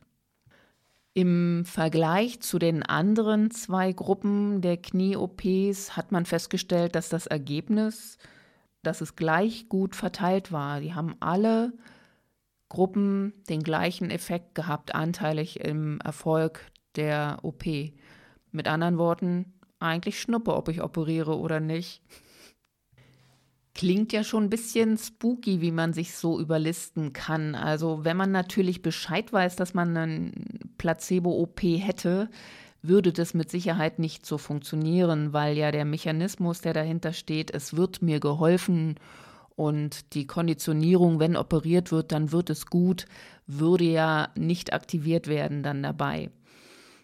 Im 1.12 1.64
Vergleich 1.64 2.40
zu 2.40 2.58
den 2.58 2.82
anderen 2.82 3.50
zwei 3.50 3.92
Gruppen 3.92 4.60
der 4.60 4.76
Knie-OPs 4.76 5.96
hat 5.96 6.12
man 6.12 6.24
festgestellt, 6.24 6.94
dass 6.94 7.08
das 7.08 7.26
Ergebnis 7.26 8.16
dass 8.82 9.00
es 9.00 9.16
gleich 9.16 9.68
gut 9.68 9.94
verteilt 9.94 10.52
war. 10.52 10.80
Die 10.80 10.94
haben 10.94 11.16
alle 11.20 11.72
Gruppen 12.68 13.34
den 13.48 13.62
gleichen 13.62 14.10
Effekt 14.10 14.54
gehabt, 14.54 14.94
anteilig 14.94 15.60
im 15.60 16.00
Erfolg 16.00 16.70
der 16.96 17.38
OP. 17.42 17.64
Mit 18.52 18.68
anderen 18.68 18.98
Worten, 18.98 19.52
eigentlich 19.78 20.20
schnuppe, 20.20 20.54
ob 20.54 20.68
ich 20.68 20.82
operiere 20.82 21.38
oder 21.38 21.60
nicht. 21.60 22.02
Klingt 23.74 24.12
ja 24.12 24.24
schon 24.24 24.44
ein 24.44 24.50
bisschen 24.50 24.98
spooky, 24.98 25.60
wie 25.60 25.70
man 25.70 25.92
sich 25.92 26.14
so 26.14 26.40
überlisten 26.40 27.12
kann. 27.12 27.54
Also 27.54 28.04
wenn 28.04 28.16
man 28.16 28.32
natürlich 28.32 28.82
Bescheid 28.82 29.32
weiß, 29.32 29.56
dass 29.56 29.74
man 29.74 29.96
ein 29.96 30.32
Placebo-OP 30.76 31.62
hätte, 31.62 32.28
würde 32.82 33.12
das 33.12 33.34
mit 33.34 33.50
Sicherheit 33.50 33.98
nicht 33.98 34.24
so 34.24 34.38
funktionieren, 34.38 35.32
weil 35.32 35.56
ja 35.56 35.70
der 35.70 35.84
Mechanismus, 35.84 36.60
der 36.60 36.72
dahinter 36.72 37.12
steht, 37.12 37.50
es 37.50 37.76
wird 37.76 38.02
mir 38.02 38.20
geholfen 38.20 38.96
und 39.56 40.14
die 40.14 40.26
Konditionierung, 40.26 41.20
wenn 41.20 41.36
operiert 41.36 41.92
wird, 41.92 42.12
dann 42.12 42.32
wird 42.32 42.48
es 42.48 42.66
gut, 42.66 43.04
würde 43.46 43.84
ja 43.84 44.30
nicht 44.34 44.72
aktiviert 44.72 45.26
werden 45.26 45.62
dann 45.62 45.82
dabei. 45.82 46.30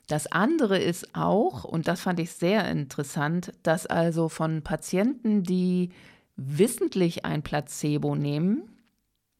Das 0.07 0.27
andere 0.29 0.79
ist 0.79 1.15
auch, 1.15 1.65
und 1.65 1.89
das 1.89 2.01
fand 2.01 2.21
ich 2.21 2.33
sehr 2.33 2.69
interessant, 2.71 3.53
dass 3.63 3.87
also 3.87 4.29
von 4.29 4.63
Patienten, 4.63 5.43
die 5.43 5.91
wissentlich 6.37 7.25
ein 7.25 7.43
Placebo 7.43 8.15
nehmen, 8.15 8.63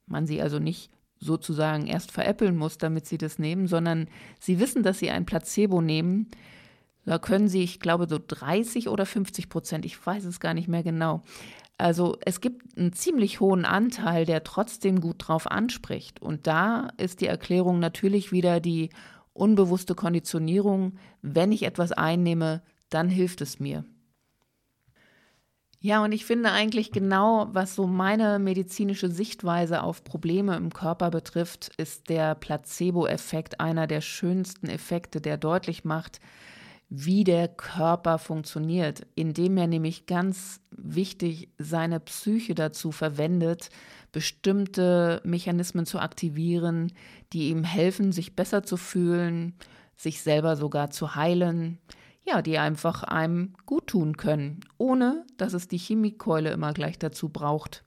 man 0.07 0.27
sie 0.27 0.43
also 0.43 0.59
nicht 0.59 0.91
sozusagen 1.19 1.87
erst 1.87 2.13
veräppeln 2.13 2.57
muss, 2.57 2.79
damit 2.79 3.07
sie 3.07 3.19
das 3.19 3.39
nehmen, 3.39 3.67
sondern 3.67 4.09
sie 4.39 4.59
wissen, 4.61 4.83
dass 4.83 4.99
sie 4.99 5.11
ein 5.11 5.27
Placebo 5.27 5.81
nehmen. 5.81 6.29
Da 7.05 7.19
können 7.19 7.49
sie, 7.49 7.63
ich 7.63 7.81
glaube, 7.81 8.07
so 8.09 8.19
30 8.25 8.89
oder 8.89 9.07
50 9.07 9.49
Prozent, 9.49 9.85
ich 9.85 10.05
weiß 10.05 10.25
es 10.25 10.41
gar 10.41 10.55
nicht 10.55 10.69
mehr 10.69 10.83
genau. 10.83 11.23
Also 11.79 12.17
es 12.23 12.41
gibt 12.41 12.77
einen 12.77 12.93
ziemlich 12.93 13.41
hohen 13.41 13.65
Anteil, 13.65 14.25
der 14.25 14.45
trotzdem 14.45 15.01
gut 15.01 15.17
drauf 15.19 15.51
anspricht. 15.51 16.21
Und 16.23 16.47
da 16.47 16.89
ist 16.97 17.21
die 17.21 17.27
Erklärung 17.27 17.79
natürlich 17.79 18.33
wieder 18.33 18.61
die 18.61 18.91
unbewusste 19.33 19.95
Konditionierung. 19.95 20.95
Wenn 21.23 21.53
ich 21.53 21.65
etwas 21.65 21.93
einnehme, 21.93 22.63
dann 22.89 23.09
hilft 23.09 23.41
es 23.43 23.61
mir. 23.61 23.85
Ja, 25.81 26.03
und 26.03 26.13
ich 26.13 26.25
finde 26.25 26.53
eigentlich 26.53 26.91
genau, 26.91 27.49
was 27.53 27.75
so 27.75 27.87
meine 27.87 28.39
medizinische 28.39 29.11
Sichtweise 29.11 29.83
auf 29.83 30.05
Probleme 30.05 30.57
im 30.57 30.73
Körper 30.73 31.11
betrifft, 31.11 31.71
ist 31.77 32.09
der 32.09 32.35
Placebo-Effekt 32.35 33.61
einer 33.61 33.87
der 33.87 34.01
schönsten 34.01 34.69
Effekte, 34.69 35.21
der 35.21 35.37
deutlich 35.37 35.85
macht, 35.85 36.21
wie 36.89 37.25
der 37.25 37.49
Körper 37.49 38.19
funktioniert, 38.19 39.07
indem 39.17 39.57
er 39.59 39.67
nämlich 39.67 40.07
ganz 40.07 40.61
wichtig 40.71 41.51
seine 41.59 42.01
Psyche 42.01 42.55
dazu 42.55 42.93
verwendet, 42.93 43.71
bestimmte 44.13 45.21
Mechanismen 45.25 45.85
zu 45.85 45.99
aktivieren, 45.99 46.93
die 47.33 47.51
ihm 47.51 47.65
helfen, 47.65 48.13
sich 48.13 48.37
besser 48.37 48.63
zu 48.63 48.77
fühlen, 48.77 49.55
sich 49.97 50.23
selber 50.23 50.57
sogar 50.57 50.91
zu 50.91 51.17
heilen, 51.17 51.79
ja, 52.27 52.43
die 52.43 52.59
einfach 52.59 53.05
einem 53.05 53.55
gut 53.67 53.87
tun 53.87 54.17
können, 54.17 54.61
ohne 54.79 55.25
dass 55.37 55.53
es 55.55 55.69
die 55.69 55.79
Chemiekeule 55.79 56.51
immer 56.51 56.73
gleich 56.73 56.99
dazu 56.99 57.29
braucht. 57.29 57.85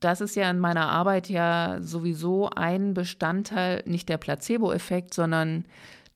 Das 0.00 0.20
ist 0.20 0.34
ja 0.34 0.50
in 0.50 0.58
meiner 0.58 0.88
Arbeit 0.88 1.28
ja 1.28 1.78
sowieso 1.80 2.50
ein 2.50 2.92
Bestandteil, 2.92 3.82
nicht 3.86 4.08
der 4.08 4.18
Placebo-Effekt, 4.18 5.14
sondern 5.14 5.64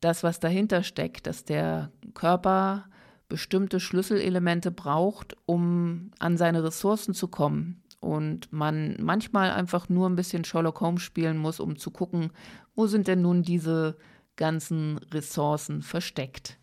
das, 0.00 0.22
was 0.22 0.40
dahinter 0.40 0.82
steckt, 0.82 1.26
dass 1.26 1.44
der 1.44 1.90
Körper 2.14 2.84
bestimmte 3.28 3.78
Schlüsselelemente 3.78 4.70
braucht, 4.70 5.36
um 5.46 6.10
an 6.18 6.36
seine 6.36 6.64
Ressourcen 6.64 7.14
zu 7.14 7.28
kommen. 7.28 7.82
Und 8.00 8.52
man 8.52 8.96
manchmal 9.00 9.50
einfach 9.50 9.88
nur 9.88 10.08
ein 10.08 10.16
bisschen 10.16 10.44
Sherlock 10.44 10.80
Holmes 10.80 11.02
spielen 11.02 11.38
muss, 11.38 11.58
um 11.58 11.76
zu 11.76 11.90
gucken, 11.90 12.30
wo 12.74 12.86
sind 12.86 13.08
denn 13.08 13.22
nun 13.22 13.42
diese 13.42 13.96
ganzen 14.36 14.98
Ressourcen 15.12 15.82
versteckt. 15.82 16.57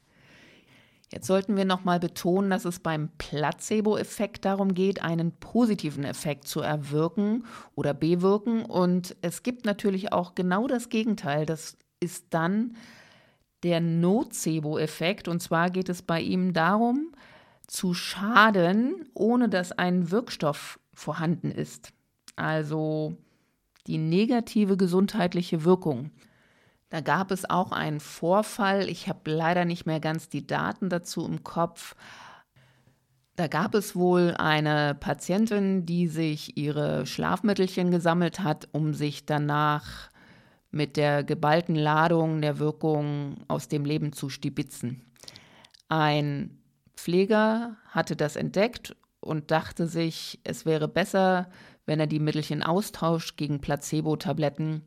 Jetzt 1.16 1.28
sollten 1.28 1.56
wir 1.56 1.64
nochmal 1.64 2.02
betonen, 2.02 2.50
dass 2.50 2.66
es 2.66 2.80
beim 2.80 3.08
Placebo-Effekt 3.18 4.44
darum 4.44 4.74
geht, 4.74 5.02
einen 5.02 5.32
positiven 5.32 6.04
Effekt 6.04 6.46
zu 6.46 6.60
erwirken 6.60 7.46
oder 7.74 7.94
bewirken. 7.94 8.66
Und 8.66 9.16
es 9.22 9.42
gibt 9.42 9.64
natürlich 9.64 10.12
auch 10.12 10.36
genau 10.36 10.68
das 10.68 10.90
Gegenteil. 10.90 11.46
Das 11.46 11.78
ist 12.02 12.26
dann 12.32 12.76
der 13.64 13.80
Nocebo-Effekt. 13.80 15.30
Und 15.30 15.42
zwar 15.42 15.70
geht 15.70 15.88
es 15.88 16.02
bei 16.02 16.20
ihm 16.20 16.52
darum, 16.52 17.14
zu 17.66 17.94
schaden, 17.94 19.08
ohne 19.14 19.48
dass 19.48 19.72
ein 19.72 20.12
Wirkstoff 20.12 20.82
vorhanden 20.94 21.50
ist. 21.50 21.94
Also 22.36 23.16
die 23.88 24.00
negative 24.00 24.76
gesundheitliche 24.76 25.64
Wirkung. 25.64 26.12
Da 26.96 27.02
gab 27.02 27.32
es 27.32 27.50
auch 27.50 27.74
einen 27.74 28.00
Vorfall. 28.00 28.88
Ich 28.88 29.10
habe 29.10 29.30
leider 29.30 29.66
nicht 29.66 29.86
mehr 29.86 30.00
ganz 30.00 30.30
die 30.30 30.48
Daten 30.48 30.88
dazu 30.88 31.26
im 31.26 31.44
Kopf. 31.44 31.94
Da 33.36 33.48
gab 33.48 33.76
es 33.76 33.98
wohl 33.98 34.34
eine 34.38 34.96
Patientin, 34.96 35.86
die 35.86 36.08
sich 36.08 36.56
ihre 36.56 37.06
Schlafmittelchen 37.06 37.92
gesammelt 37.92 38.40
hat, 38.40 38.70
um 38.72 38.94
sich 38.94 39.26
danach 39.26 40.10
mit 40.72 40.96
der 40.96 41.26
geballten 41.26 41.76
Ladung 41.76 42.42
der 42.42 42.60
Wirkung 42.60 43.44
aus 43.50 43.68
dem 43.68 43.84
Leben 43.84 44.14
zu 44.14 44.30
stibitzen. 44.30 45.02
Ein 45.90 46.62
Pfleger 46.96 47.76
hatte 47.90 48.16
das 48.16 48.38
entdeckt 48.38 48.96
und 49.20 49.52
dachte 49.52 49.88
sich, 49.88 50.40
es 50.46 50.66
wäre 50.66 50.88
besser, 50.88 51.50
wenn 51.86 52.00
er 52.00 52.08
die 52.08 52.22
Mittelchen 52.22 52.64
austauscht 52.64 53.36
gegen 53.36 53.60
Placebo-Tabletten 53.60 54.84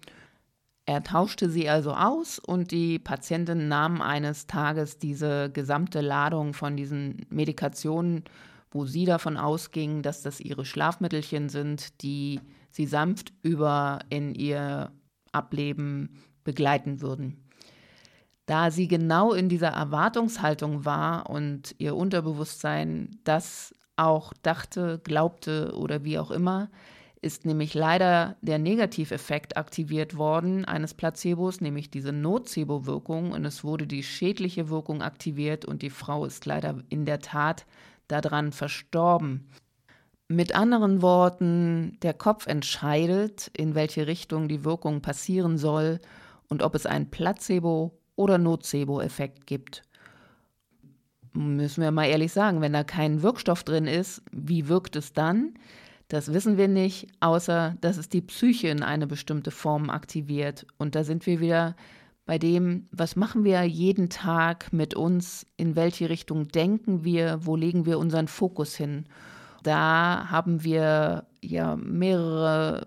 er 0.89 1.03
tauschte 1.03 1.51
sie 1.51 1.69
also 1.69 1.93
aus 1.93 2.39
und 2.39 2.71
die 2.71 2.99
Patientin 2.99 3.69
nahm 3.69 4.01
eines 4.01 4.47
Tages 4.47 4.97
diese 4.97 5.51
gesamte 5.51 6.01
Ladung 6.01 6.55
von 6.55 6.79
diesen 6.79 7.27
Medikationen, 7.29 8.25
wo 8.71 8.87
sie 8.87 9.05
davon 9.05 9.37
ausging, 9.37 10.01
dass 10.01 10.23
das 10.23 10.41
ihre 10.41 10.65
Schlafmittelchen 10.65 11.51
sind, 11.51 12.01
die 12.01 12.41
sie 12.71 12.87
sanft 12.87 13.35
über 13.43 13.99
in 14.09 14.35
ihr 14.35 14.91
Ableben 15.31 16.23
begleiten 16.43 17.03
würden. 17.03 17.45
Da 18.47 18.71
sie 18.71 18.89
genau 18.89 19.35
in 19.35 19.51
dieser 19.51 19.69
Erwartungshaltung 19.69 20.87
war 20.87 21.29
und 21.29 21.75
ihr 21.77 21.97
Unterbewusstsein 21.97 23.11
das 23.25 23.75
auch 23.97 24.33
dachte, 24.41 25.03
glaubte 25.05 25.77
oder 25.77 26.03
wie 26.05 26.19
auch 26.19 26.31
immer, 26.31 26.71
ist 27.21 27.45
nämlich 27.45 27.75
leider 27.75 28.37
der 28.43 28.59
Negativeffekt 28.59 29.57
aktiviert 29.57 30.17
worden 30.17 30.65
eines 30.65 30.95
Placebos, 30.95 31.61
nämlich 31.61 31.91
diese 31.91 32.13
Nocebo-Wirkung 32.13 33.33
und 33.33 33.45
es 33.45 33.65
wurde 33.65 33.87
die 33.87 34.03
schädliche 34.03 34.69
Wirkung 34.69 35.03
aktiviert 35.03 35.65
und 35.65 35.83
die 35.83 35.91
Frau 35.91 36.25
ist 36.25 36.47
leider 36.47 36.83
in 36.89 37.05
der 37.05 37.21
Tat 37.21 37.67
daran 38.07 38.53
verstorben. 38.53 39.49
Mit 40.29 40.55
anderen 40.55 41.03
Worten, 41.03 41.99
der 42.03 42.15
Kopf 42.15 42.47
entscheidet, 42.47 43.51
in 43.57 43.75
welche 43.75 44.07
Richtung 44.07 44.47
die 44.49 44.65
Wirkung 44.65 45.01
passieren 45.01 45.59
soll 45.59 46.01
und 46.49 46.63
ob 46.63 46.75
es 46.75 46.87
einen 46.87 47.11
Placebo- 47.11 47.99
oder 48.15 48.39
Nocebo-Effekt 48.39 49.47
gibt. 49.47 49.83
Müssen 51.33 51.83
wir 51.83 51.91
mal 51.91 52.07
ehrlich 52.07 52.33
sagen, 52.33 52.61
wenn 52.61 52.73
da 52.73 52.85
kein 52.85 53.23
Wirkstoff 53.23 53.65
drin 53.65 53.87
ist, 53.87 54.23
wie 54.33 54.69
wirkt 54.69 54.97
es 54.97 55.13
dann? 55.13 55.55
Das 56.09 56.33
wissen 56.33 56.57
wir 56.57 56.69
nicht, 56.69 57.09
außer 57.21 57.77
dass 57.83 57.99
es 57.99 58.09
die 58.09 58.23
Psyche 58.23 58.69
in 58.69 58.83
eine 58.83 59.07
bestimmte 59.07 59.51
Form 59.51 59.91
aktiviert. 59.91 60.67
Und 60.79 60.95
da 60.95 61.05
sind 61.05 61.27
wir 61.27 61.41
wieder 61.41 61.77
bei 62.25 62.39
dem, 62.39 62.87
was 62.93 63.15
machen 63.15 63.45
wir 63.45 63.63
jeden 63.63 64.09
Tag 64.09 64.73
mit 64.73 64.95
uns, 64.95 65.47
in 65.57 65.77
welche 65.77 66.09
Richtung 66.09 66.49
denken 66.49 67.05
wir, 67.05 67.41
wo 67.47 67.57
legen 67.57 67.85
wir 67.85 67.99
unseren 67.99 68.29
Fokus 68.29 68.75
hin. 68.75 69.05
Da 69.63 70.29
haben 70.31 70.65
wir 70.65 71.27
ja 71.43 71.77
mehrere 71.77 72.87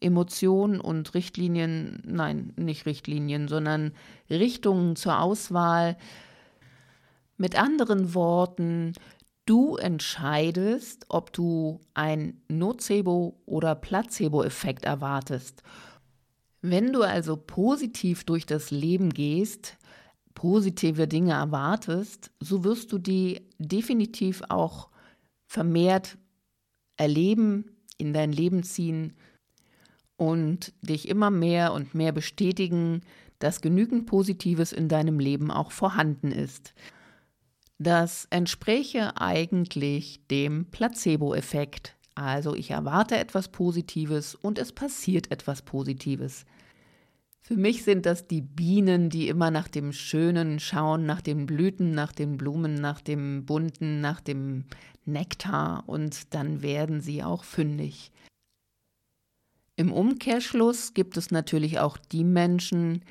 Emotionen 0.00 0.80
und 0.80 1.14
Richtlinien, 1.14 2.02
nein, 2.06 2.52
nicht 2.56 2.86
Richtlinien, 2.86 3.48
sondern 3.48 3.92
Richtungen 4.28 4.96
zur 4.96 5.20
Auswahl. 5.20 5.96
Mit 7.36 7.60
anderen 7.60 8.14
Worten, 8.14 8.92
du 9.50 9.74
entscheidest, 9.74 11.06
ob 11.08 11.32
du 11.32 11.80
ein 11.92 12.40
Nocebo- 12.48 13.34
oder 13.46 13.74
Placebo-Effekt 13.74 14.84
erwartest. 14.84 15.64
Wenn 16.62 16.92
du 16.92 17.02
also 17.02 17.36
positiv 17.36 18.22
durch 18.22 18.46
das 18.46 18.70
Leben 18.70 19.10
gehst, 19.10 19.76
positive 20.34 21.08
Dinge 21.08 21.32
erwartest, 21.32 22.30
so 22.38 22.62
wirst 22.62 22.92
du 22.92 22.98
die 22.98 23.48
definitiv 23.58 24.42
auch 24.48 24.88
vermehrt 25.48 26.16
erleben, 26.96 27.72
in 27.98 28.12
dein 28.12 28.30
Leben 28.30 28.62
ziehen 28.62 29.14
und 30.16 30.72
dich 30.80 31.08
immer 31.08 31.30
mehr 31.30 31.72
und 31.72 31.92
mehr 31.92 32.12
bestätigen, 32.12 33.00
dass 33.40 33.62
genügend 33.62 34.06
Positives 34.06 34.72
in 34.72 34.88
deinem 34.88 35.18
Leben 35.18 35.50
auch 35.50 35.72
vorhanden 35.72 36.30
ist. 36.30 36.72
Das 37.82 38.26
entspräche 38.28 39.16
eigentlich 39.16 40.20
dem 40.30 40.66
Placebo-Effekt. 40.66 41.96
Also 42.14 42.54
ich 42.54 42.72
erwarte 42.72 43.16
etwas 43.16 43.48
Positives 43.48 44.34
und 44.34 44.58
es 44.58 44.72
passiert 44.72 45.30
etwas 45.30 45.62
Positives. 45.62 46.44
Für 47.40 47.56
mich 47.56 47.82
sind 47.82 48.04
das 48.04 48.26
die 48.26 48.42
Bienen, 48.42 49.08
die 49.08 49.28
immer 49.28 49.50
nach 49.50 49.66
dem 49.66 49.94
Schönen 49.94 50.60
schauen, 50.60 51.06
nach 51.06 51.22
den 51.22 51.46
Blüten, 51.46 51.92
nach 51.92 52.12
den 52.12 52.36
Blumen, 52.36 52.74
nach 52.74 53.00
dem 53.00 53.46
Bunten, 53.46 54.02
nach 54.02 54.20
dem 54.20 54.66
Nektar 55.06 55.84
und 55.86 56.34
dann 56.34 56.60
werden 56.60 57.00
sie 57.00 57.22
auch 57.22 57.44
fündig. 57.44 58.12
Im 59.76 59.90
Umkehrschluss 59.90 60.92
gibt 60.92 61.16
es 61.16 61.30
natürlich 61.30 61.78
auch 61.78 61.96
die 61.96 62.24
Menschen, 62.24 63.06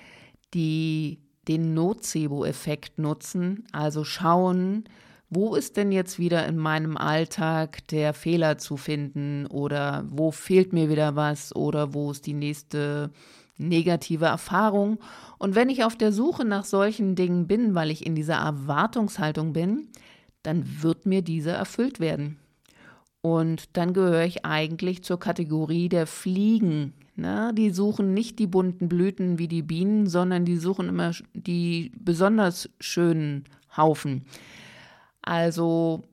die 0.54 1.18
den 1.50 1.74
Nocebo-Effekt 1.74 3.00
nutzen, 3.00 3.66
also 3.74 4.06
schauen, 4.06 4.86
wo 5.30 5.56
ist 5.56 5.78
denn 5.78 5.92
jetzt 5.92 6.18
wieder 6.18 6.46
in 6.48 6.58
meinem 6.58 6.96
Alltag 6.96 7.88
der 7.88 8.14
Fehler 8.14 8.58
zu 8.58 8.78
finden 8.78 9.46
oder 9.48 10.06
wo 10.10 10.32
fehlt 10.32 10.74
mir 10.74 10.90
wieder 10.90 11.16
was 11.16 11.56
oder 11.56 11.94
wo 11.94 12.12
ist 12.12 12.26
die 12.26 12.34
nächste 12.34 13.12
negative 13.58 14.26
Erfahrung. 14.26 15.00
Und 15.38 15.56
wenn 15.56 15.70
ich 15.70 15.84
auf 15.84 15.96
der 15.96 16.12
Suche 16.12 16.46
nach 16.46 16.66
solchen 16.66 17.16
Dingen 17.16 17.48
bin, 17.48 17.76
weil 17.76 17.92
ich 17.92 18.06
in 18.06 18.16
dieser 18.16 18.36
Erwartungshaltung 18.38 19.54
bin, 19.54 19.90
dann 20.44 20.82
wird 20.82 21.06
mir 21.06 21.22
diese 21.22 21.52
erfüllt 21.52 22.00
werden. 22.00 22.40
Und 23.22 23.76
dann 23.76 23.94
gehöre 23.94 24.24
ich 24.24 24.46
eigentlich 24.46 25.04
zur 25.04 25.20
Kategorie 25.20 25.90
der 25.90 26.08
Fliegen. 26.08 26.94
Ne? 27.20 27.52
Die 27.54 27.72
suchen 27.72 28.14
nicht 28.14 28.40
die 28.40 28.48
bunten 28.48 28.90
Blüten 28.90 29.38
wie 29.38 29.48
die 29.48 29.62
Bienen, 29.62 30.08
sondern 30.08 30.46
die 30.46 30.58
suchen 30.58 30.90
immer 30.90 31.12
die 31.34 31.92
besonders 32.00 32.70
schönen 32.80 33.46
Haufen. 33.76 34.26
Also 35.22 36.04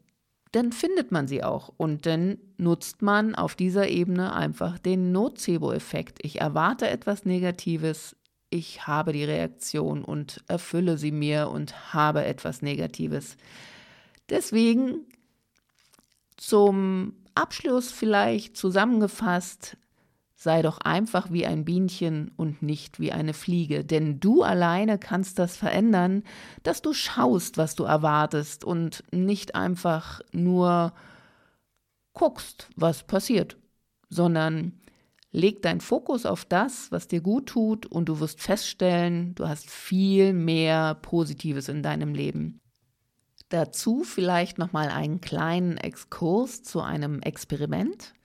dann 0.53 0.73
findet 0.73 1.12
man 1.12 1.29
sie 1.29 1.42
auch 1.45 1.73
und 1.77 2.07
dann 2.07 2.38
nutzt 2.57 3.03
man 3.03 3.35
auf 3.35 3.55
dieser 3.55 3.88
Ebene 3.88 4.33
einfach 4.33 4.79
den 4.79 5.12
Nocebo-Effekt. 5.12 6.19
Ich 6.23 6.40
erwarte 6.40 6.88
etwas 6.88 7.25
Negatives, 7.25 8.16
ich 8.49 8.87
habe 8.87 9.12
die 9.12 9.25
Reaktion 9.25 10.05
und 10.05 10.42
erfülle 10.49 10.99
sie 10.99 11.12
mir 11.12 11.51
und 11.51 11.92
habe 11.92 12.25
etwas 12.25 12.62
Negatives. 12.62 13.37
Deswegen 14.31 15.07
zum 16.37 17.14
Abschluss 17.35 17.90
vielleicht 17.90 18.57
zusammengefasst, 18.57 19.77
sei 20.37 20.61
doch 20.61 20.79
einfach 20.79 21.33
wie 21.33 21.46
ein 21.46 21.64
Bienchen 21.64 22.31
und 22.37 22.61
nicht 22.62 23.01
wie 23.01 23.11
eine 23.11 23.33
Fliege, 23.33 23.85
denn 23.85 24.20
du 24.20 24.42
alleine 24.42 24.99
kannst 24.99 25.38
das 25.38 25.57
verändern, 25.57 26.22
dass 26.62 26.83
du 26.83 26.92
schaust, 26.92 27.57
was 27.57 27.75
du 27.75 27.85
erwartest 27.85 28.62
und 28.62 29.03
nicht 29.11 29.55
einfach 29.55 30.20
nur 30.33 30.92
guckst, 32.12 32.68
was 32.77 33.05
passiert, 33.05 33.57
sondern 34.11 34.72
leg 35.33 35.62
deinen 35.62 35.81
Fokus 35.81 36.27
auf 36.27 36.44
das, 36.44 36.92
was 36.92 37.09
dir 37.09 37.22
gut 37.22 37.46
tut 37.46 37.87
und 37.87 38.07
du 38.11 38.20
wirst 38.20 38.40
feststellen, 38.42 39.35
du 39.37 39.49
hast 39.49 39.70
viel 39.70 40.35
mehr 40.35 40.94
Positives 40.96 41.70
in 41.70 41.83
deinem 41.83 42.14
Leben. 42.14 42.61
Dazu 43.49 44.03
vielleicht 44.03 44.59
noch 44.59 44.72
mal 44.72 44.88
einen 44.88 45.22
kleinen 45.22 45.79
Exkurs 45.79 46.62
zu 46.62 46.81
einem 46.81 47.22
Experiment. 47.22 48.15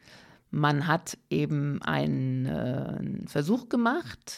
Man 0.51 0.85
hat 0.85 1.17
eben 1.29 1.81
einen 1.81 2.45
äh, 2.45 3.27
Versuch 3.27 3.69
gemacht, 3.69 4.37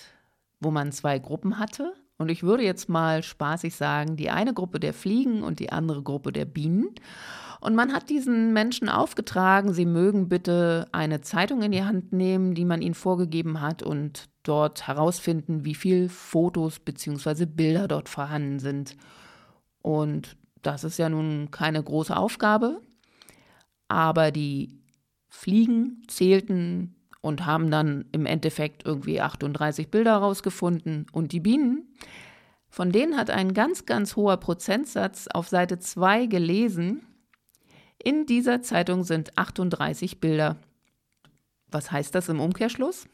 wo 0.59 0.71
man 0.71 0.91
zwei 0.91 1.19
Gruppen 1.19 1.59
hatte. 1.59 1.93
Und 2.17 2.29
ich 2.29 2.43
würde 2.43 2.63
jetzt 2.63 2.87
mal 2.87 3.23
spaßig 3.23 3.75
sagen, 3.75 4.15
die 4.15 4.29
eine 4.29 4.53
Gruppe 4.53 4.79
der 4.79 4.93
Fliegen 4.93 5.43
und 5.43 5.59
die 5.59 5.71
andere 5.71 6.03
Gruppe 6.03 6.31
der 6.31 6.45
Bienen. 6.45 6.89
Und 7.59 7.75
man 7.75 7.93
hat 7.93 8.09
diesen 8.09 8.53
Menschen 8.53 8.89
aufgetragen, 8.89 9.73
sie 9.73 9.85
mögen 9.85 10.29
bitte 10.29 10.87
eine 10.91 11.21
Zeitung 11.21 11.61
in 11.63 11.71
die 11.71 11.83
Hand 11.83 12.13
nehmen, 12.13 12.53
die 12.53 12.65
man 12.65 12.81
ihnen 12.81 12.93
vorgegeben 12.93 13.61
hat 13.61 13.81
und 13.81 14.29
dort 14.43 14.87
herausfinden, 14.87 15.65
wie 15.65 15.73
viele 15.73 16.09
Fotos 16.09 16.79
bzw. 16.79 17.45
Bilder 17.45 17.87
dort 17.87 18.09
vorhanden 18.09 18.59
sind. 18.59 18.95
Und 19.81 20.35
das 20.61 20.83
ist 20.83 20.97
ja 20.97 21.09
nun 21.09 21.51
keine 21.51 21.81
große 21.81 22.15
Aufgabe, 22.15 22.81
aber 23.87 24.31
die 24.31 24.82
Fliegen 25.33 26.03
zählten 26.07 26.95
und 27.19 27.45
haben 27.45 27.71
dann 27.71 28.05
im 28.11 28.27
Endeffekt 28.27 28.85
irgendwie 28.85 29.19
38 29.19 29.89
Bilder 29.89 30.15
rausgefunden. 30.17 31.07
Und 31.11 31.31
die 31.31 31.39
Bienen, 31.39 31.87
von 32.69 32.91
denen 32.91 33.17
hat 33.17 33.31
ein 33.31 33.53
ganz, 33.55 33.85
ganz 33.85 34.15
hoher 34.15 34.37
Prozentsatz 34.37 35.27
auf 35.27 35.49
Seite 35.49 35.79
2 35.79 36.27
gelesen. 36.27 37.01
In 37.97 38.27
dieser 38.27 38.61
Zeitung 38.61 39.03
sind 39.03 39.37
38 39.37 40.19
Bilder. 40.19 40.57
Was 41.71 41.91
heißt 41.91 42.13
das 42.13 42.29
im 42.29 42.39
Umkehrschluss? 42.39 43.07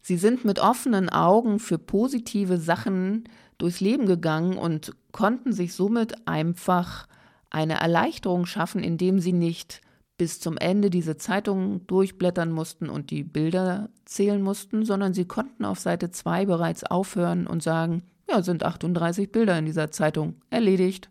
Sie 0.00 0.16
sind 0.16 0.46
mit 0.46 0.58
offenen 0.58 1.10
Augen 1.10 1.58
für 1.58 1.78
positive 1.78 2.56
Sachen 2.56 3.24
durchs 3.58 3.80
Leben 3.80 4.06
gegangen 4.06 4.56
und 4.56 4.96
konnten 5.12 5.52
sich 5.52 5.74
somit 5.74 6.26
einfach 6.26 7.06
eine 7.50 7.74
Erleichterung 7.74 8.46
schaffen, 8.46 8.82
indem 8.82 9.20
sie 9.20 9.34
nicht 9.34 9.82
bis 10.18 10.40
zum 10.40 10.58
Ende 10.58 10.90
diese 10.90 11.16
Zeitung 11.16 11.86
durchblättern 11.86 12.50
mussten 12.50 12.90
und 12.90 13.10
die 13.10 13.22
Bilder 13.22 13.88
zählen 14.04 14.42
mussten, 14.42 14.84
sondern 14.84 15.14
sie 15.14 15.24
konnten 15.24 15.64
auf 15.64 15.78
Seite 15.78 16.10
2 16.10 16.44
bereits 16.44 16.84
aufhören 16.84 17.46
und 17.46 17.62
sagen, 17.62 18.02
ja, 18.28 18.42
sind 18.42 18.64
38 18.64 19.32
Bilder 19.32 19.58
in 19.58 19.64
dieser 19.64 19.90
Zeitung 19.90 20.34
erledigt. 20.50 21.08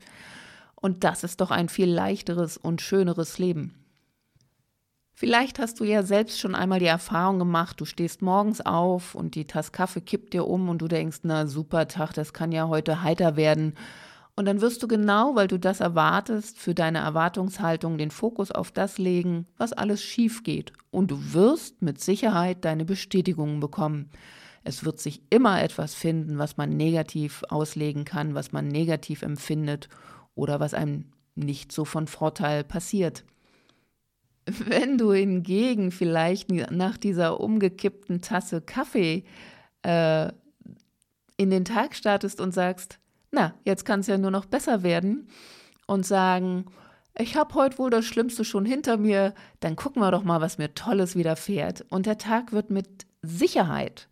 Und 0.75 1.03
das 1.03 1.23
ist 1.23 1.41
doch 1.41 1.49
ein 1.49 1.69
viel 1.69 1.89
leichteres 1.89 2.57
und 2.57 2.81
schöneres 2.81 3.39
Leben. 3.39 3.73
Vielleicht 5.13 5.57
hast 5.57 5.79
du 5.79 5.83
ja 5.83 6.03
selbst 6.03 6.39
schon 6.39 6.53
einmal 6.53 6.79
die 6.79 6.85
Erfahrung 6.85 7.39
gemacht, 7.39 7.81
du 7.81 7.85
stehst 7.85 8.21
morgens 8.21 8.61
auf 8.61 9.15
und 9.15 9.33
die 9.33 9.47
Tasse 9.47 9.71
Kaffee 9.71 10.01
kippt 10.01 10.33
dir 10.33 10.45
um 10.45 10.69
und 10.69 10.79
du 10.79 10.87
denkst, 10.87 11.21
na 11.23 11.47
super 11.47 11.87
Tag, 11.87 12.13
das 12.13 12.33
kann 12.33 12.51
ja 12.51 12.67
heute 12.67 13.01
heiter 13.01 13.35
werden. 13.35 13.73
Und 14.37 14.45
dann 14.45 14.61
wirst 14.61 14.83
du 14.83 14.87
genau, 14.87 15.35
weil 15.35 15.47
du 15.47 15.57
das 15.57 15.79
erwartest, 15.79 16.59
für 16.59 16.75
deine 16.75 16.99
Erwartungshaltung 16.99 17.97
den 17.97 18.11
Fokus 18.11 18.51
auf 18.51 18.69
das 18.69 18.99
legen, 18.99 19.47
was 19.57 19.73
alles 19.73 20.03
schief 20.03 20.43
geht. 20.43 20.73
Und 20.91 21.09
du 21.09 21.33
wirst 21.33 21.81
mit 21.81 21.99
Sicherheit 21.99 22.63
deine 22.63 22.85
Bestätigungen 22.85 23.59
bekommen. 23.59 24.11
Es 24.63 24.85
wird 24.85 24.99
sich 24.99 25.23
immer 25.31 25.63
etwas 25.63 25.95
finden, 25.95 26.37
was 26.37 26.55
man 26.55 26.69
negativ 26.69 27.43
auslegen 27.49 28.05
kann, 28.05 28.35
was 28.35 28.51
man 28.51 28.67
negativ 28.67 29.23
empfindet 29.23 29.89
oder 30.35 30.59
was 30.59 30.75
einem 30.75 31.05
nicht 31.33 31.71
so 31.71 31.83
von 31.83 32.05
Vorteil 32.05 32.63
passiert. 32.63 33.23
Wenn 34.45 34.99
du 34.99 35.13
hingegen 35.13 35.89
vielleicht 35.89 36.51
nach 36.51 36.97
dieser 36.97 37.39
umgekippten 37.39 38.21
Tasse 38.21 38.61
Kaffee 38.61 39.23
äh, 39.81 40.31
in 41.37 41.49
den 41.49 41.65
Tag 41.65 41.95
startest 41.95 42.39
und 42.39 42.53
sagst, 42.53 42.99
na, 43.31 43.53
jetzt 43.63 43.85
kann 43.85 44.01
es 44.01 44.07
ja 44.07 44.17
nur 44.17 44.31
noch 44.31 44.45
besser 44.45 44.83
werden 44.83 45.27
und 45.85 46.05
sagen, 46.05 46.65
ich 47.17 47.35
habe 47.35 47.55
heute 47.55 47.79
wohl 47.79 47.89
das 47.89 48.05
Schlimmste 48.05 48.45
schon 48.45 48.65
hinter 48.65 48.97
mir, 48.97 49.33
dann 49.59 49.75
gucken 49.75 50.01
wir 50.01 50.11
doch 50.11 50.23
mal, 50.23 50.41
was 50.41 50.57
mir 50.57 50.73
Tolles 50.75 51.15
widerfährt. 51.15 51.85
Und 51.89 52.05
der 52.05 52.17
Tag 52.17 52.51
wird 52.51 52.69
mit 52.69 53.07
Sicherheit, 53.23 54.07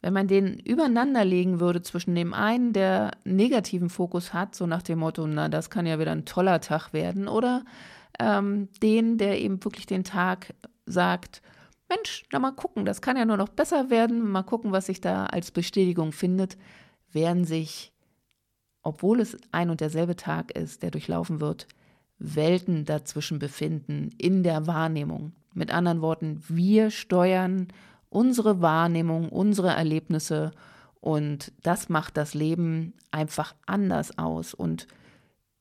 wenn 0.00 0.12
man 0.12 0.26
den 0.28 0.58
übereinander 0.58 1.24
legen 1.24 1.60
würde 1.60 1.82
zwischen 1.82 2.14
dem 2.14 2.34
einen, 2.34 2.72
der 2.72 3.12
negativen 3.24 3.90
Fokus 3.90 4.32
hat, 4.32 4.54
so 4.54 4.66
nach 4.66 4.82
dem 4.82 4.98
Motto, 4.98 5.26
na, 5.26 5.48
das 5.48 5.70
kann 5.70 5.86
ja 5.86 5.98
wieder 5.98 6.12
ein 6.12 6.24
toller 6.24 6.60
Tag 6.60 6.92
werden, 6.92 7.28
oder 7.28 7.64
ähm, 8.18 8.68
den, 8.82 9.18
der 9.18 9.40
eben 9.40 9.62
wirklich 9.64 9.86
den 9.86 10.04
Tag 10.04 10.54
sagt, 10.86 11.42
Mensch, 11.88 12.24
na 12.32 12.38
mal 12.38 12.52
gucken, 12.52 12.84
das 12.84 13.00
kann 13.00 13.16
ja 13.16 13.24
nur 13.24 13.36
noch 13.36 13.48
besser 13.48 13.90
werden, 13.90 14.28
mal 14.28 14.42
gucken, 14.42 14.72
was 14.72 14.86
sich 14.86 15.00
da 15.00 15.26
als 15.26 15.50
Bestätigung 15.50 16.12
findet, 16.12 16.56
werden 17.12 17.44
sich, 17.44 17.92
obwohl 18.82 19.20
es 19.20 19.36
ein 19.52 19.70
und 19.70 19.80
derselbe 19.80 20.16
Tag 20.16 20.52
ist, 20.52 20.82
der 20.82 20.90
durchlaufen 20.90 21.40
wird, 21.40 21.66
Welten 22.18 22.84
dazwischen 22.84 23.38
befinden 23.38 24.10
in 24.18 24.42
der 24.42 24.66
Wahrnehmung. 24.66 25.32
Mit 25.54 25.72
anderen 25.72 26.00
Worten, 26.00 26.42
wir 26.48 26.90
steuern 26.90 27.68
unsere 28.10 28.60
Wahrnehmung, 28.60 29.28
unsere 29.28 29.68
Erlebnisse 29.68 30.52
und 31.00 31.52
das 31.62 31.88
macht 31.88 32.16
das 32.16 32.34
Leben 32.34 32.94
einfach 33.10 33.54
anders 33.66 34.18
aus. 34.18 34.54
Und 34.54 34.86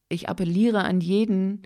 ich 0.09 0.29
appelliere 0.29 0.83
an 0.83 1.01
jeden, 1.01 1.63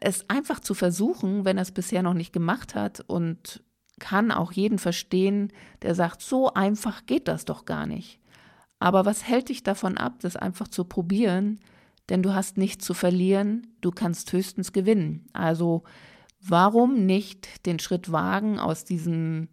es 0.00 0.28
einfach 0.28 0.60
zu 0.60 0.74
versuchen, 0.74 1.44
wenn 1.44 1.58
er 1.58 1.62
es 1.62 1.72
bisher 1.72 2.02
noch 2.02 2.14
nicht 2.14 2.32
gemacht 2.32 2.74
hat 2.74 3.00
und 3.06 3.62
kann 3.98 4.30
auch 4.30 4.52
jeden 4.52 4.78
verstehen, 4.78 5.52
der 5.82 5.94
sagt, 5.94 6.20
so 6.20 6.52
einfach 6.52 7.06
geht 7.06 7.28
das 7.28 7.44
doch 7.44 7.64
gar 7.64 7.86
nicht. 7.86 8.20
Aber 8.78 9.06
was 9.06 9.26
hält 9.26 9.48
dich 9.48 9.62
davon 9.62 9.96
ab, 9.96 10.20
das 10.20 10.36
einfach 10.36 10.68
zu 10.68 10.84
probieren? 10.84 11.60
Denn 12.08 12.22
du 12.22 12.34
hast 12.34 12.56
nichts 12.56 12.84
zu 12.84 12.94
verlieren, 12.94 13.66
du 13.80 13.90
kannst 13.90 14.32
höchstens 14.32 14.72
gewinnen. 14.72 15.26
Also 15.32 15.82
warum 16.40 17.06
nicht 17.06 17.66
den 17.66 17.78
Schritt 17.78 18.12
wagen, 18.12 18.58
aus 18.58 18.84
diesem 18.84 19.48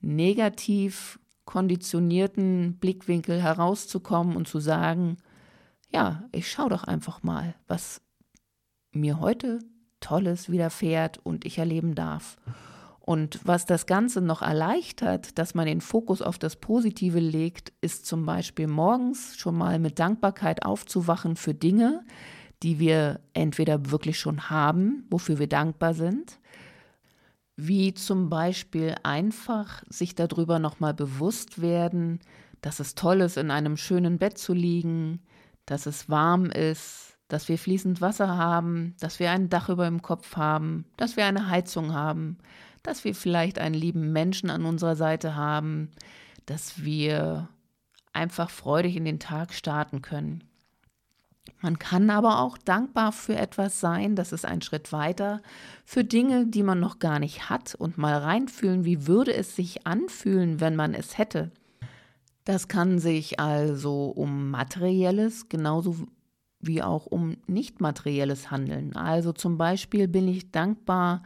negativ 0.00 1.18
konditionierten 1.44 2.78
Blickwinkel 2.78 3.42
herauszukommen 3.42 4.36
und 4.36 4.48
zu 4.48 4.60
sagen, 4.60 5.16
ja, 5.90 6.28
ich 6.32 6.50
schaue 6.50 6.70
doch 6.70 6.84
einfach 6.84 7.22
mal, 7.22 7.54
was 7.66 8.02
mir 8.92 9.20
heute 9.20 9.58
Tolles 10.00 10.50
widerfährt 10.50 11.18
und 11.18 11.44
ich 11.44 11.58
erleben 11.58 11.94
darf. 11.94 12.36
Und 13.08 13.40
was 13.42 13.64
das 13.64 13.86
Ganze 13.86 14.20
noch 14.20 14.42
erleichtert, 14.42 15.38
dass 15.38 15.54
man 15.54 15.64
den 15.64 15.80
Fokus 15.80 16.20
auf 16.20 16.38
das 16.38 16.56
Positive 16.56 17.20
legt, 17.20 17.72
ist 17.80 18.04
zum 18.04 18.26
Beispiel 18.26 18.66
morgens 18.66 19.34
schon 19.38 19.56
mal 19.56 19.78
mit 19.78 19.98
Dankbarkeit 19.98 20.62
aufzuwachen 20.66 21.34
für 21.34 21.54
Dinge, 21.54 22.04
die 22.62 22.78
wir 22.78 23.20
entweder 23.32 23.90
wirklich 23.90 24.18
schon 24.18 24.50
haben, 24.50 25.06
wofür 25.08 25.38
wir 25.38 25.46
dankbar 25.46 25.94
sind, 25.94 26.38
wie 27.56 27.94
zum 27.94 28.28
Beispiel 28.28 28.94
einfach 29.04 29.82
sich 29.88 30.14
darüber 30.14 30.58
nochmal 30.58 30.92
bewusst 30.92 31.62
werden, 31.62 32.20
dass 32.60 32.78
es 32.78 32.94
toll 32.94 33.22
ist, 33.22 33.38
in 33.38 33.50
einem 33.50 33.78
schönen 33.78 34.18
Bett 34.18 34.36
zu 34.36 34.52
liegen, 34.52 35.20
dass 35.64 35.86
es 35.86 36.10
warm 36.10 36.50
ist, 36.50 37.16
dass 37.28 37.48
wir 37.48 37.56
fließend 37.56 38.02
Wasser 38.02 38.36
haben, 38.36 38.96
dass 39.00 39.18
wir 39.18 39.30
ein 39.30 39.48
Dach 39.48 39.70
über 39.70 39.86
dem 39.86 40.02
Kopf 40.02 40.36
haben, 40.36 40.84
dass 40.98 41.16
wir 41.16 41.24
eine 41.24 41.48
Heizung 41.48 41.94
haben, 41.94 42.36
dass 42.88 43.04
wir 43.04 43.14
vielleicht 43.14 43.58
einen 43.58 43.74
lieben 43.74 44.12
Menschen 44.12 44.48
an 44.48 44.64
unserer 44.64 44.96
Seite 44.96 45.36
haben, 45.36 45.90
dass 46.46 46.82
wir 46.82 47.48
einfach 48.14 48.48
freudig 48.48 48.96
in 48.96 49.04
den 49.04 49.20
Tag 49.20 49.52
starten 49.52 50.00
können. 50.00 50.42
Man 51.60 51.78
kann 51.78 52.08
aber 52.08 52.40
auch 52.40 52.56
dankbar 52.56 53.12
für 53.12 53.36
etwas 53.36 53.78
sein, 53.78 54.16
das 54.16 54.32
ist 54.32 54.46
ein 54.46 54.62
Schritt 54.62 54.90
weiter, 54.90 55.42
für 55.84 56.02
Dinge, 56.02 56.46
die 56.46 56.62
man 56.62 56.80
noch 56.80 56.98
gar 56.98 57.18
nicht 57.18 57.50
hat 57.50 57.74
und 57.74 57.98
mal 57.98 58.16
reinfühlen, 58.16 58.86
wie 58.86 59.06
würde 59.06 59.34
es 59.34 59.54
sich 59.54 59.86
anfühlen, 59.86 60.60
wenn 60.60 60.74
man 60.74 60.94
es 60.94 61.18
hätte. 61.18 61.50
Das 62.44 62.68
kann 62.68 62.98
sich 62.98 63.38
also 63.38 64.06
um 64.06 64.50
materielles 64.50 65.50
genauso 65.50 65.96
wie 66.60 66.82
auch 66.82 67.04
um 67.04 67.36
nicht 67.46 67.82
materielles 67.82 68.50
handeln. 68.50 68.96
Also 68.96 69.32
zum 69.32 69.58
Beispiel 69.58 70.08
bin 70.08 70.26
ich 70.26 70.50
dankbar 70.50 71.22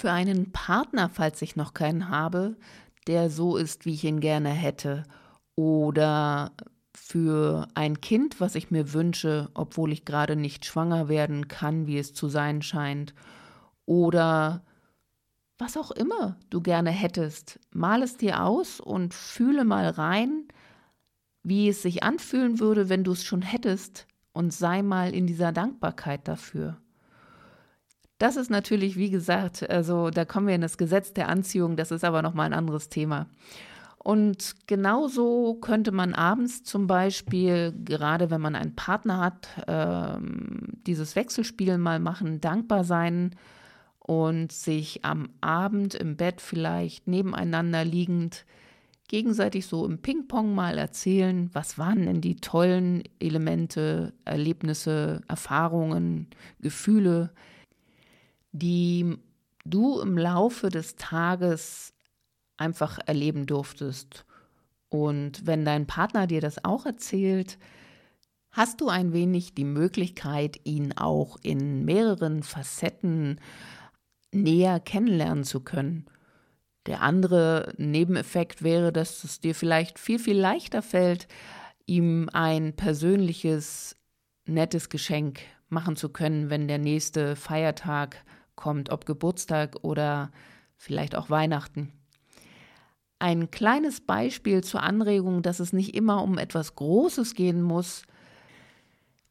für 0.00 0.10
einen 0.10 0.50
Partner, 0.50 1.10
falls 1.10 1.42
ich 1.42 1.56
noch 1.56 1.74
keinen 1.74 2.08
habe, 2.08 2.56
der 3.06 3.28
so 3.28 3.58
ist, 3.58 3.84
wie 3.84 3.92
ich 3.92 4.04
ihn 4.04 4.20
gerne 4.20 4.48
hätte. 4.48 5.04
Oder 5.56 6.52
für 6.94 7.68
ein 7.74 8.00
Kind, 8.00 8.40
was 8.40 8.54
ich 8.54 8.70
mir 8.70 8.94
wünsche, 8.94 9.50
obwohl 9.52 9.92
ich 9.92 10.06
gerade 10.06 10.36
nicht 10.36 10.64
schwanger 10.64 11.08
werden 11.08 11.48
kann, 11.48 11.86
wie 11.86 11.98
es 11.98 12.14
zu 12.14 12.28
sein 12.28 12.62
scheint. 12.62 13.14
Oder 13.84 14.64
was 15.58 15.76
auch 15.76 15.90
immer 15.90 16.38
du 16.48 16.62
gerne 16.62 16.90
hättest. 16.90 17.60
Mal 17.70 18.02
es 18.02 18.16
dir 18.16 18.42
aus 18.42 18.80
und 18.80 19.12
fühle 19.12 19.66
mal 19.66 19.86
rein, 19.86 20.48
wie 21.42 21.68
es 21.68 21.82
sich 21.82 22.02
anfühlen 22.02 22.58
würde, 22.58 22.88
wenn 22.88 23.04
du 23.04 23.12
es 23.12 23.22
schon 23.22 23.42
hättest 23.42 24.06
und 24.32 24.54
sei 24.54 24.80
mal 24.82 25.12
in 25.12 25.26
dieser 25.26 25.52
Dankbarkeit 25.52 26.26
dafür. 26.26 26.80
Das 28.20 28.36
ist 28.36 28.50
natürlich, 28.50 28.96
wie 28.96 29.08
gesagt, 29.08 29.68
also 29.70 30.10
da 30.10 30.26
kommen 30.26 30.46
wir 30.46 30.54
in 30.54 30.60
das 30.60 30.76
Gesetz 30.76 31.14
der 31.14 31.30
Anziehung, 31.30 31.76
das 31.76 31.90
ist 31.90 32.04
aber 32.04 32.20
nochmal 32.20 32.44
ein 32.44 32.52
anderes 32.52 32.90
Thema. 32.90 33.30
Und 33.96 34.56
genauso 34.66 35.54
könnte 35.54 35.90
man 35.90 36.12
abends 36.12 36.62
zum 36.62 36.86
Beispiel, 36.86 37.72
gerade 37.82 38.30
wenn 38.30 38.42
man 38.42 38.56
einen 38.56 38.76
Partner 38.76 39.20
hat, 39.20 39.48
ähm, 39.66 40.68
dieses 40.86 41.16
Wechselspiel 41.16 41.78
mal 41.78 41.98
machen, 41.98 42.42
dankbar 42.42 42.84
sein 42.84 43.36
und 44.00 44.52
sich 44.52 45.02
am 45.02 45.30
Abend 45.40 45.94
im 45.94 46.18
Bett 46.18 46.42
vielleicht 46.42 47.08
nebeneinander 47.08 47.86
liegend 47.86 48.44
gegenseitig 49.08 49.66
so 49.66 49.86
im 49.86 50.02
Ping-Pong 50.02 50.54
mal 50.54 50.76
erzählen, 50.76 51.48
was 51.54 51.78
waren 51.78 52.04
denn 52.04 52.20
die 52.20 52.36
tollen 52.36 53.02
Elemente, 53.18 54.12
Erlebnisse, 54.26 55.22
Erfahrungen, 55.26 56.26
Gefühle, 56.60 57.30
die 58.52 59.16
du 59.64 60.00
im 60.00 60.16
Laufe 60.18 60.68
des 60.68 60.96
Tages 60.96 61.92
einfach 62.56 62.98
erleben 63.06 63.46
durftest. 63.46 64.24
Und 64.88 65.46
wenn 65.46 65.64
dein 65.64 65.86
Partner 65.86 66.26
dir 66.26 66.40
das 66.40 66.64
auch 66.64 66.84
erzählt, 66.84 67.58
hast 68.50 68.80
du 68.80 68.88
ein 68.88 69.12
wenig 69.12 69.54
die 69.54 69.64
Möglichkeit, 69.64 70.60
ihn 70.64 70.92
auch 70.96 71.36
in 71.42 71.84
mehreren 71.84 72.42
Facetten 72.42 73.40
näher 74.32 74.80
kennenlernen 74.80 75.44
zu 75.44 75.60
können. 75.60 76.06
Der 76.86 77.02
andere 77.02 77.72
Nebeneffekt 77.76 78.62
wäre, 78.62 78.92
dass 78.92 79.22
es 79.22 79.40
dir 79.40 79.54
vielleicht 79.54 79.98
viel, 79.98 80.18
viel 80.18 80.38
leichter 80.38 80.82
fällt, 80.82 81.28
ihm 81.86 82.28
ein 82.32 82.74
persönliches, 82.74 83.96
nettes 84.46 84.88
Geschenk 84.88 85.40
machen 85.68 85.96
zu 85.96 86.08
können, 86.08 86.50
wenn 86.50 86.68
der 86.68 86.78
nächste 86.78 87.36
Feiertag 87.36 88.24
kommt, 88.60 88.90
ob 88.90 89.06
Geburtstag 89.06 89.76
oder 89.82 90.30
vielleicht 90.76 91.16
auch 91.16 91.30
Weihnachten. 91.30 91.92
Ein 93.18 93.50
kleines 93.50 94.00
Beispiel 94.00 94.62
zur 94.62 94.82
Anregung, 94.82 95.42
dass 95.42 95.60
es 95.60 95.72
nicht 95.72 95.94
immer 95.94 96.22
um 96.22 96.38
etwas 96.38 96.74
Großes 96.76 97.34
gehen 97.34 97.60
muss. 97.60 98.04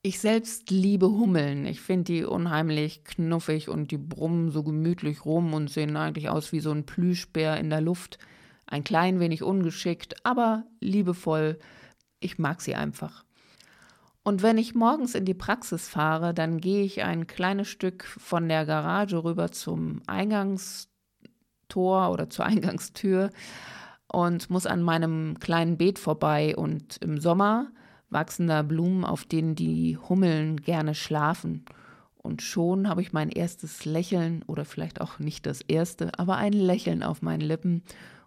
Ich 0.01 0.19
selbst 0.19 0.69
liebe 0.69 1.07
Hummeln. 1.07 1.65
Ich 1.65 1.81
finde 1.81 2.13
die 2.13 2.23
unheimlich 2.23 3.03
knuffig 3.03 3.67
und 3.67 3.91
die 3.91 3.97
brummen 3.97 4.51
so 4.51 4.63
gemütlich 4.63 5.25
rum 5.25 5.53
und 5.53 5.69
sehen 5.69 5.97
eigentlich 5.97 6.29
aus 6.29 6.51
wie 6.51 6.59
so 6.59 6.71
ein 6.71 6.85
Plüschbär 6.85 7.57
in 7.57 7.69
der 7.69 7.81
Luft. 7.81 8.19
Ein 8.65 8.83
klein 8.83 9.19
wenig 9.19 9.41
ungeschickt, 9.41 10.23
aber 10.23 10.65
liebevoll. 10.79 11.57
Ich 12.19 12.37
mag 12.37 12.61
sie 12.61 12.75
einfach. 12.75 13.25
Und 14.23 14.43
wenn 14.43 14.57
ich 14.57 14.75
morgens 14.75 15.15
in 15.15 15.25
die 15.25 15.33
Praxis 15.33 15.87
fahre, 15.87 16.33
dann 16.33 16.59
gehe 16.59 16.83
ich 16.83 17.03
ein 17.03 17.25
kleines 17.27 17.67
Stück 17.67 18.03
von 18.03 18.47
der 18.47 18.65
Garage 18.65 19.23
rüber 19.23 19.51
zum 19.51 20.01
Eingangstor 20.07 20.89
oder 22.11 22.29
zur 22.29 22.45
Eingangstür 22.47 23.29
und 24.11 24.49
muss 24.49 24.65
an 24.65 24.83
meinem 24.83 25.39
kleinen 25.39 25.77
Beet 25.77 25.99
vorbei. 25.99 26.55
Und 26.55 26.97
im 26.97 27.19
Sommer 27.19 27.71
wachsen 28.09 28.47
da 28.47 28.61
Blumen, 28.61 29.05
auf 29.05 29.25
denen 29.25 29.55
die 29.55 29.97
Hummeln 29.97 30.57
gerne 30.57 30.95
schlafen. 30.95 31.65
Und 32.17 32.41
schon 32.41 32.89
habe 32.89 33.01
ich 33.01 33.13
mein 33.13 33.29
erstes 33.29 33.85
Lächeln 33.85 34.43
oder 34.45 34.65
vielleicht 34.65 34.99
auch 34.99 35.19
nicht 35.19 35.45
das 35.45 35.61
erste, 35.61 36.11
aber 36.19 36.35
ein 36.35 36.53
Lächeln 36.53 37.01
auf 37.01 37.21
meinen 37.21 37.41
Lippen 37.41 37.83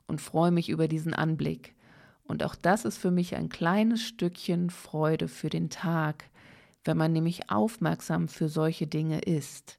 und 0.06 0.20
freue 0.20 0.50
mich 0.50 0.70
über 0.70 0.88
diesen 0.88 1.12
Anblick. 1.12 1.74
Und 2.24 2.44
auch 2.44 2.54
das 2.54 2.84
ist 2.84 2.98
für 2.98 3.10
mich 3.10 3.36
ein 3.36 3.48
kleines 3.48 4.02
Stückchen 4.02 4.70
Freude 4.70 5.28
für 5.28 5.50
den 5.50 5.70
Tag, 5.70 6.24
wenn 6.84 6.96
man 6.96 7.12
nämlich 7.12 7.50
aufmerksam 7.50 8.28
für 8.28 8.48
solche 8.48 8.86
Dinge 8.86 9.20
ist. 9.20 9.76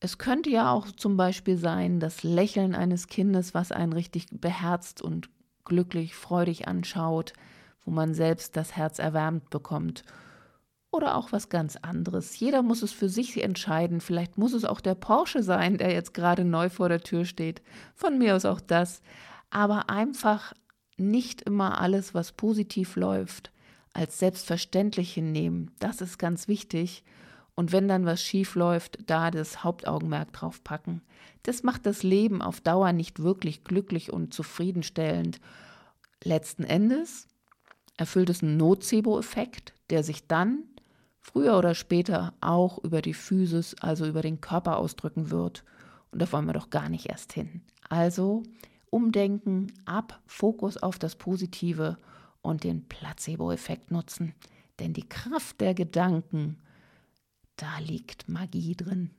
Es 0.00 0.18
könnte 0.18 0.50
ja 0.50 0.70
auch 0.70 0.90
zum 0.92 1.16
Beispiel 1.16 1.56
sein, 1.56 2.00
das 2.00 2.22
Lächeln 2.22 2.74
eines 2.74 3.06
Kindes, 3.06 3.54
was 3.54 3.72
einen 3.72 3.92
richtig 3.92 4.26
beherzt 4.30 5.00
und 5.00 5.30
glücklich, 5.64 6.14
freudig 6.14 6.68
anschaut, 6.68 7.32
wo 7.84 7.90
man 7.90 8.14
selbst 8.14 8.56
das 8.56 8.76
Herz 8.76 8.98
erwärmt 8.98 9.48
bekommt. 9.50 10.04
oder 10.92 11.16
auch 11.16 11.32
was 11.32 11.48
ganz 11.48 11.76
anderes. 11.76 12.38
Jeder 12.38 12.62
muss 12.62 12.82
es 12.82 12.92
für 12.92 13.08
sich 13.08 13.42
entscheiden. 13.42 14.00
Vielleicht 14.00 14.38
muss 14.38 14.52
es 14.52 14.64
auch 14.64 14.80
der 14.80 14.94
Porsche 14.94 15.42
sein, 15.42 15.78
der 15.78 15.92
jetzt 15.92 16.14
gerade 16.14 16.44
neu 16.44 16.70
vor 16.70 16.88
der 16.88 17.00
Tür 17.00 17.24
steht. 17.24 17.62
Von 17.94 18.18
mir 18.18 18.34
aus 18.34 18.44
auch 18.44 18.60
das. 18.60 19.02
Aber 19.50 19.90
einfach 19.90 20.54
nicht 20.96 21.42
immer 21.42 21.80
alles, 21.80 22.14
was 22.14 22.32
positiv 22.32 22.96
läuft, 22.96 23.52
als 23.92 24.18
selbstverständlich 24.18 25.12
hinnehmen. 25.12 25.70
Das 25.78 26.00
ist 26.00 26.18
ganz 26.18 26.48
wichtig. 26.48 27.04
Und 27.54 27.72
wenn 27.72 27.88
dann 27.88 28.04
was 28.04 28.22
schief 28.22 28.54
läuft, 28.54 28.98
da 29.06 29.30
das 29.30 29.64
Hauptaugenmerk 29.64 30.32
drauf 30.32 30.62
packen. 30.62 31.00
Das 31.42 31.62
macht 31.62 31.86
das 31.86 32.02
Leben 32.02 32.42
auf 32.42 32.60
Dauer 32.60 32.92
nicht 32.92 33.22
wirklich 33.22 33.64
glücklich 33.64 34.12
und 34.12 34.34
zufriedenstellend. 34.34 35.40
Letzten 36.22 36.64
Endes 36.64 37.28
erfüllt 37.96 38.28
es 38.28 38.42
einen 38.42 38.58
Nocebo-Effekt, 38.58 39.72
der 39.88 40.02
sich 40.02 40.26
dann 40.26 40.64
früher 41.20 41.56
oder 41.56 41.74
später 41.74 42.34
auch 42.40 42.82
über 42.84 43.00
die 43.00 43.14
Physis, 43.14 43.74
also 43.80 44.06
über 44.06 44.22
den 44.22 44.40
Körper 44.40 44.76
ausdrücken 44.76 45.30
wird. 45.30 45.64
Und 46.10 46.20
da 46.20 46.30
wollen 46.32 46.46
wir 46.46 46.52
doch 46.52 46.70
gar 46.70 46.88
nicht 46.88 47.06
erst 47.06 47.32
hin. 47.32 47.62
Also 47.88 48.42
umdenken, 48.90 49.72
ab, 49.84 50.20
Fokus 50.26 50.76
auf 50.76 50.98
das 50.98 51.16
Positive 51.16 51.98
und 52.42 52.64
den 52.64 52.86
Placebo-Effekt 52.88 53.90
nutzen. 53.90 54.34
Denn 54.78 54.92
die 54.92 55.08
Kraft 55.08 55.60
der 55.60 55.74
Gedanken, 55.74 56.58
da 57.56 57.78
liegt 57.78 58.28
Magie 58.28 58.76
drin. 58.76 59.10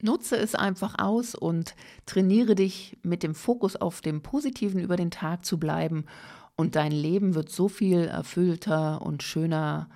Nutze 0.00 0.36
es 0.36 0.54
einfach 0.54 0.94
aus 0.98 1.34
und 1.34 1.74
trainiere 2.06 2.54
dich 2.54 2.98
mit 3.02 3.24
dem 3.24 3.34
Fokus 3.34 3.74
auf 3.74 4.00
dem 4.00 4.22
Positiven 4.22 4.80
über 4.80 4.96
den 4.96 5.10
Tag 5.10 5.44
zu 5.44 5.58
bleiben 5.58 6.04
und 6.54 6.76
dein 6.76 6.92
Leben 6.92 7.34
wird 7.34 7.50
so 7.50 7.68
viel 7.68 8.04
erfüllter 8.04 9.02
und 9.02 9.22
schöner 9.22 9.88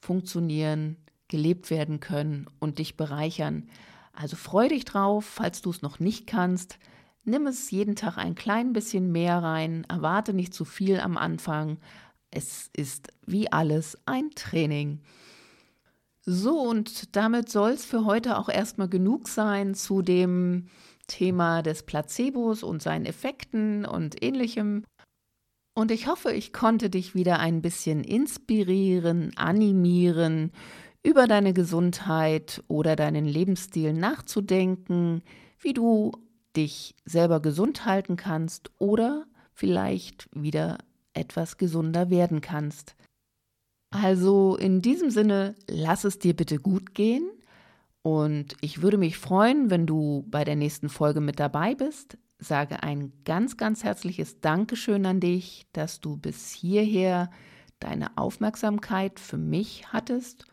funktionieren, 0.00 0.96
gelebt 1.28 1.70
werden 1.70 1.98
können 1.98 2.46
und 2.60 2.78
dich 2.78 2.96
bereichern. 2.96 3.68
Also 4.12 4.36
freu 4.36 4.68
dich 4.68 4.84
drauf, 4.84 5.24
falls 5.24 5.62
du 5.62 5.70
es 5.70 5.80
noch 5.82 5.98
nicht 5.98 6.26
kannst. 6.26 6.78
Nimm 7.24 7.46
es 7.46 7.70
jeden 7.70 7.94
Tag 7.94 8.18
ein 8.18 8.34
klein 8.34 8.72
bisschen 8.72 9.12
mehr 9.12 9.42
rein, 9.42 9.84
erwarte 9.88 10.34
nicht 10.34 10.52
zu 10.52 10.64
viel 10.64 10.98
am 10.98 11.16
Anfang. 11.16 11.78
Es 12.30 12.68
ist 12.76 13.08
wie 13.26 13.52
alles 13.52 13.96
ein 14.06 14.30
Training. 14.30 15.00
So, 16.24 16.60
und 16.60 17.14
damit 17.16 17.48
soll 17.48 17.70
es 17.70 17.84
für 17.84 18.04
heute 18.04 18.38
auch 18.38 18.48
erstmal 18.48 18.88
genug 18.88 19.28
sein 19.28 19.74
zu 19.74 20.02
dem 20.02 20.66
Thema 21.06 21.62
des 21.62 21.84
Placebos 21.84 22.62
und 22.62 22.82
seinen 22.82 23.06
Effekten 23.06 23.84
und 23.84 24.22
ähnlichem. 24.22 24.84
Und 25.74 25.90
ich 25.90 26.06
hoffe, 26.06 26.32
ich 26.32 26.52
konnte 26.52 26.90
dich 26.90 27.14
wieder 27.14 27.38
ein 27.38 27.62
bisschen 27.62 28.04
inspirieren, 28.04 29.32
animieren, 29.36 30.52
über 31.04 31.26
deine 31.26 31.52
Gesundheit 31.52 32.62
oder 32.68 32.94
deinen 32.94 33.24
Lebensstil 33.24 33.92
nachzudenken, 33.92 35.22
wie 35.58 35.72
du 35.72 36.12
dich 36.56 36.94
selber 37.04 37.40
gesund 37.40 37.84
halten 37.84 38.16
kannst 38.16 38.70
oder 38.78 39.26
vielleicht 39.52 40.28
wieder 40.32 40.78
etwas 41.14 41.56
gesunder 41.56 42.10
werden 42.10 42.40
kannst. 42.40 42.96
Also 43.90 44.56
in 44.56 44.80
diesem 44.80 45.10
Sinne, 45.10 45.54
lass 45.68 46.04
es 46.04 46.18
dir 46.18 46.34
bitte 46.34 46.58
gut 46.58 46.94
gehen 46.94 47.28
und 48.02 48.56
ich 48.60 48.80
würde 48.80 48.96
mich 48.96 49.18
freuen, 49.18 49.70
wenn 49.70 49.86
du 49.86 50.24
bei 50.28 50.44
der 50.44 50.56
nächsten 50.56 50.88
Folge 50.88 51.20
mit 51.20 51.38
dabei 51.38 51.74
bist 51.74 52.16
sage 52.42 52.82
ein 52.82 53.12
ganz, 53.24 53.56
ganz 53.56 53.84
herzliches 53.84 54.40
Dankeschön 54.40 55.06
an 55.06 55.20
dich, 55.20 55.66
dass 55.72 56.00
du 56.00 56.16
bis 56.16 56.50
hierher 56.50 57.30
deine 57.78 58.16
Aufmerksamkeit 58.16 59.20
für 59.20 59.38
mich 59.38 59.92
hattest 59.92 60.44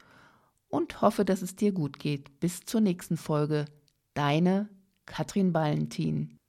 und 0.68 1.02
hoffe, 1.02 1.26
dass 1.26 1.42
es 1.42 1.56
dir 1.56 1.72
gut 1.72 2.00
geht. 2.00 2.40
Bis 2.40 2.62
zur 2.62 2.82
nächsten 2.82 3.18
Folge. 3.18 3.66
Deine 4.14 4.70
Katrin 5.10 5.52
Ballentin. 5.52 6.40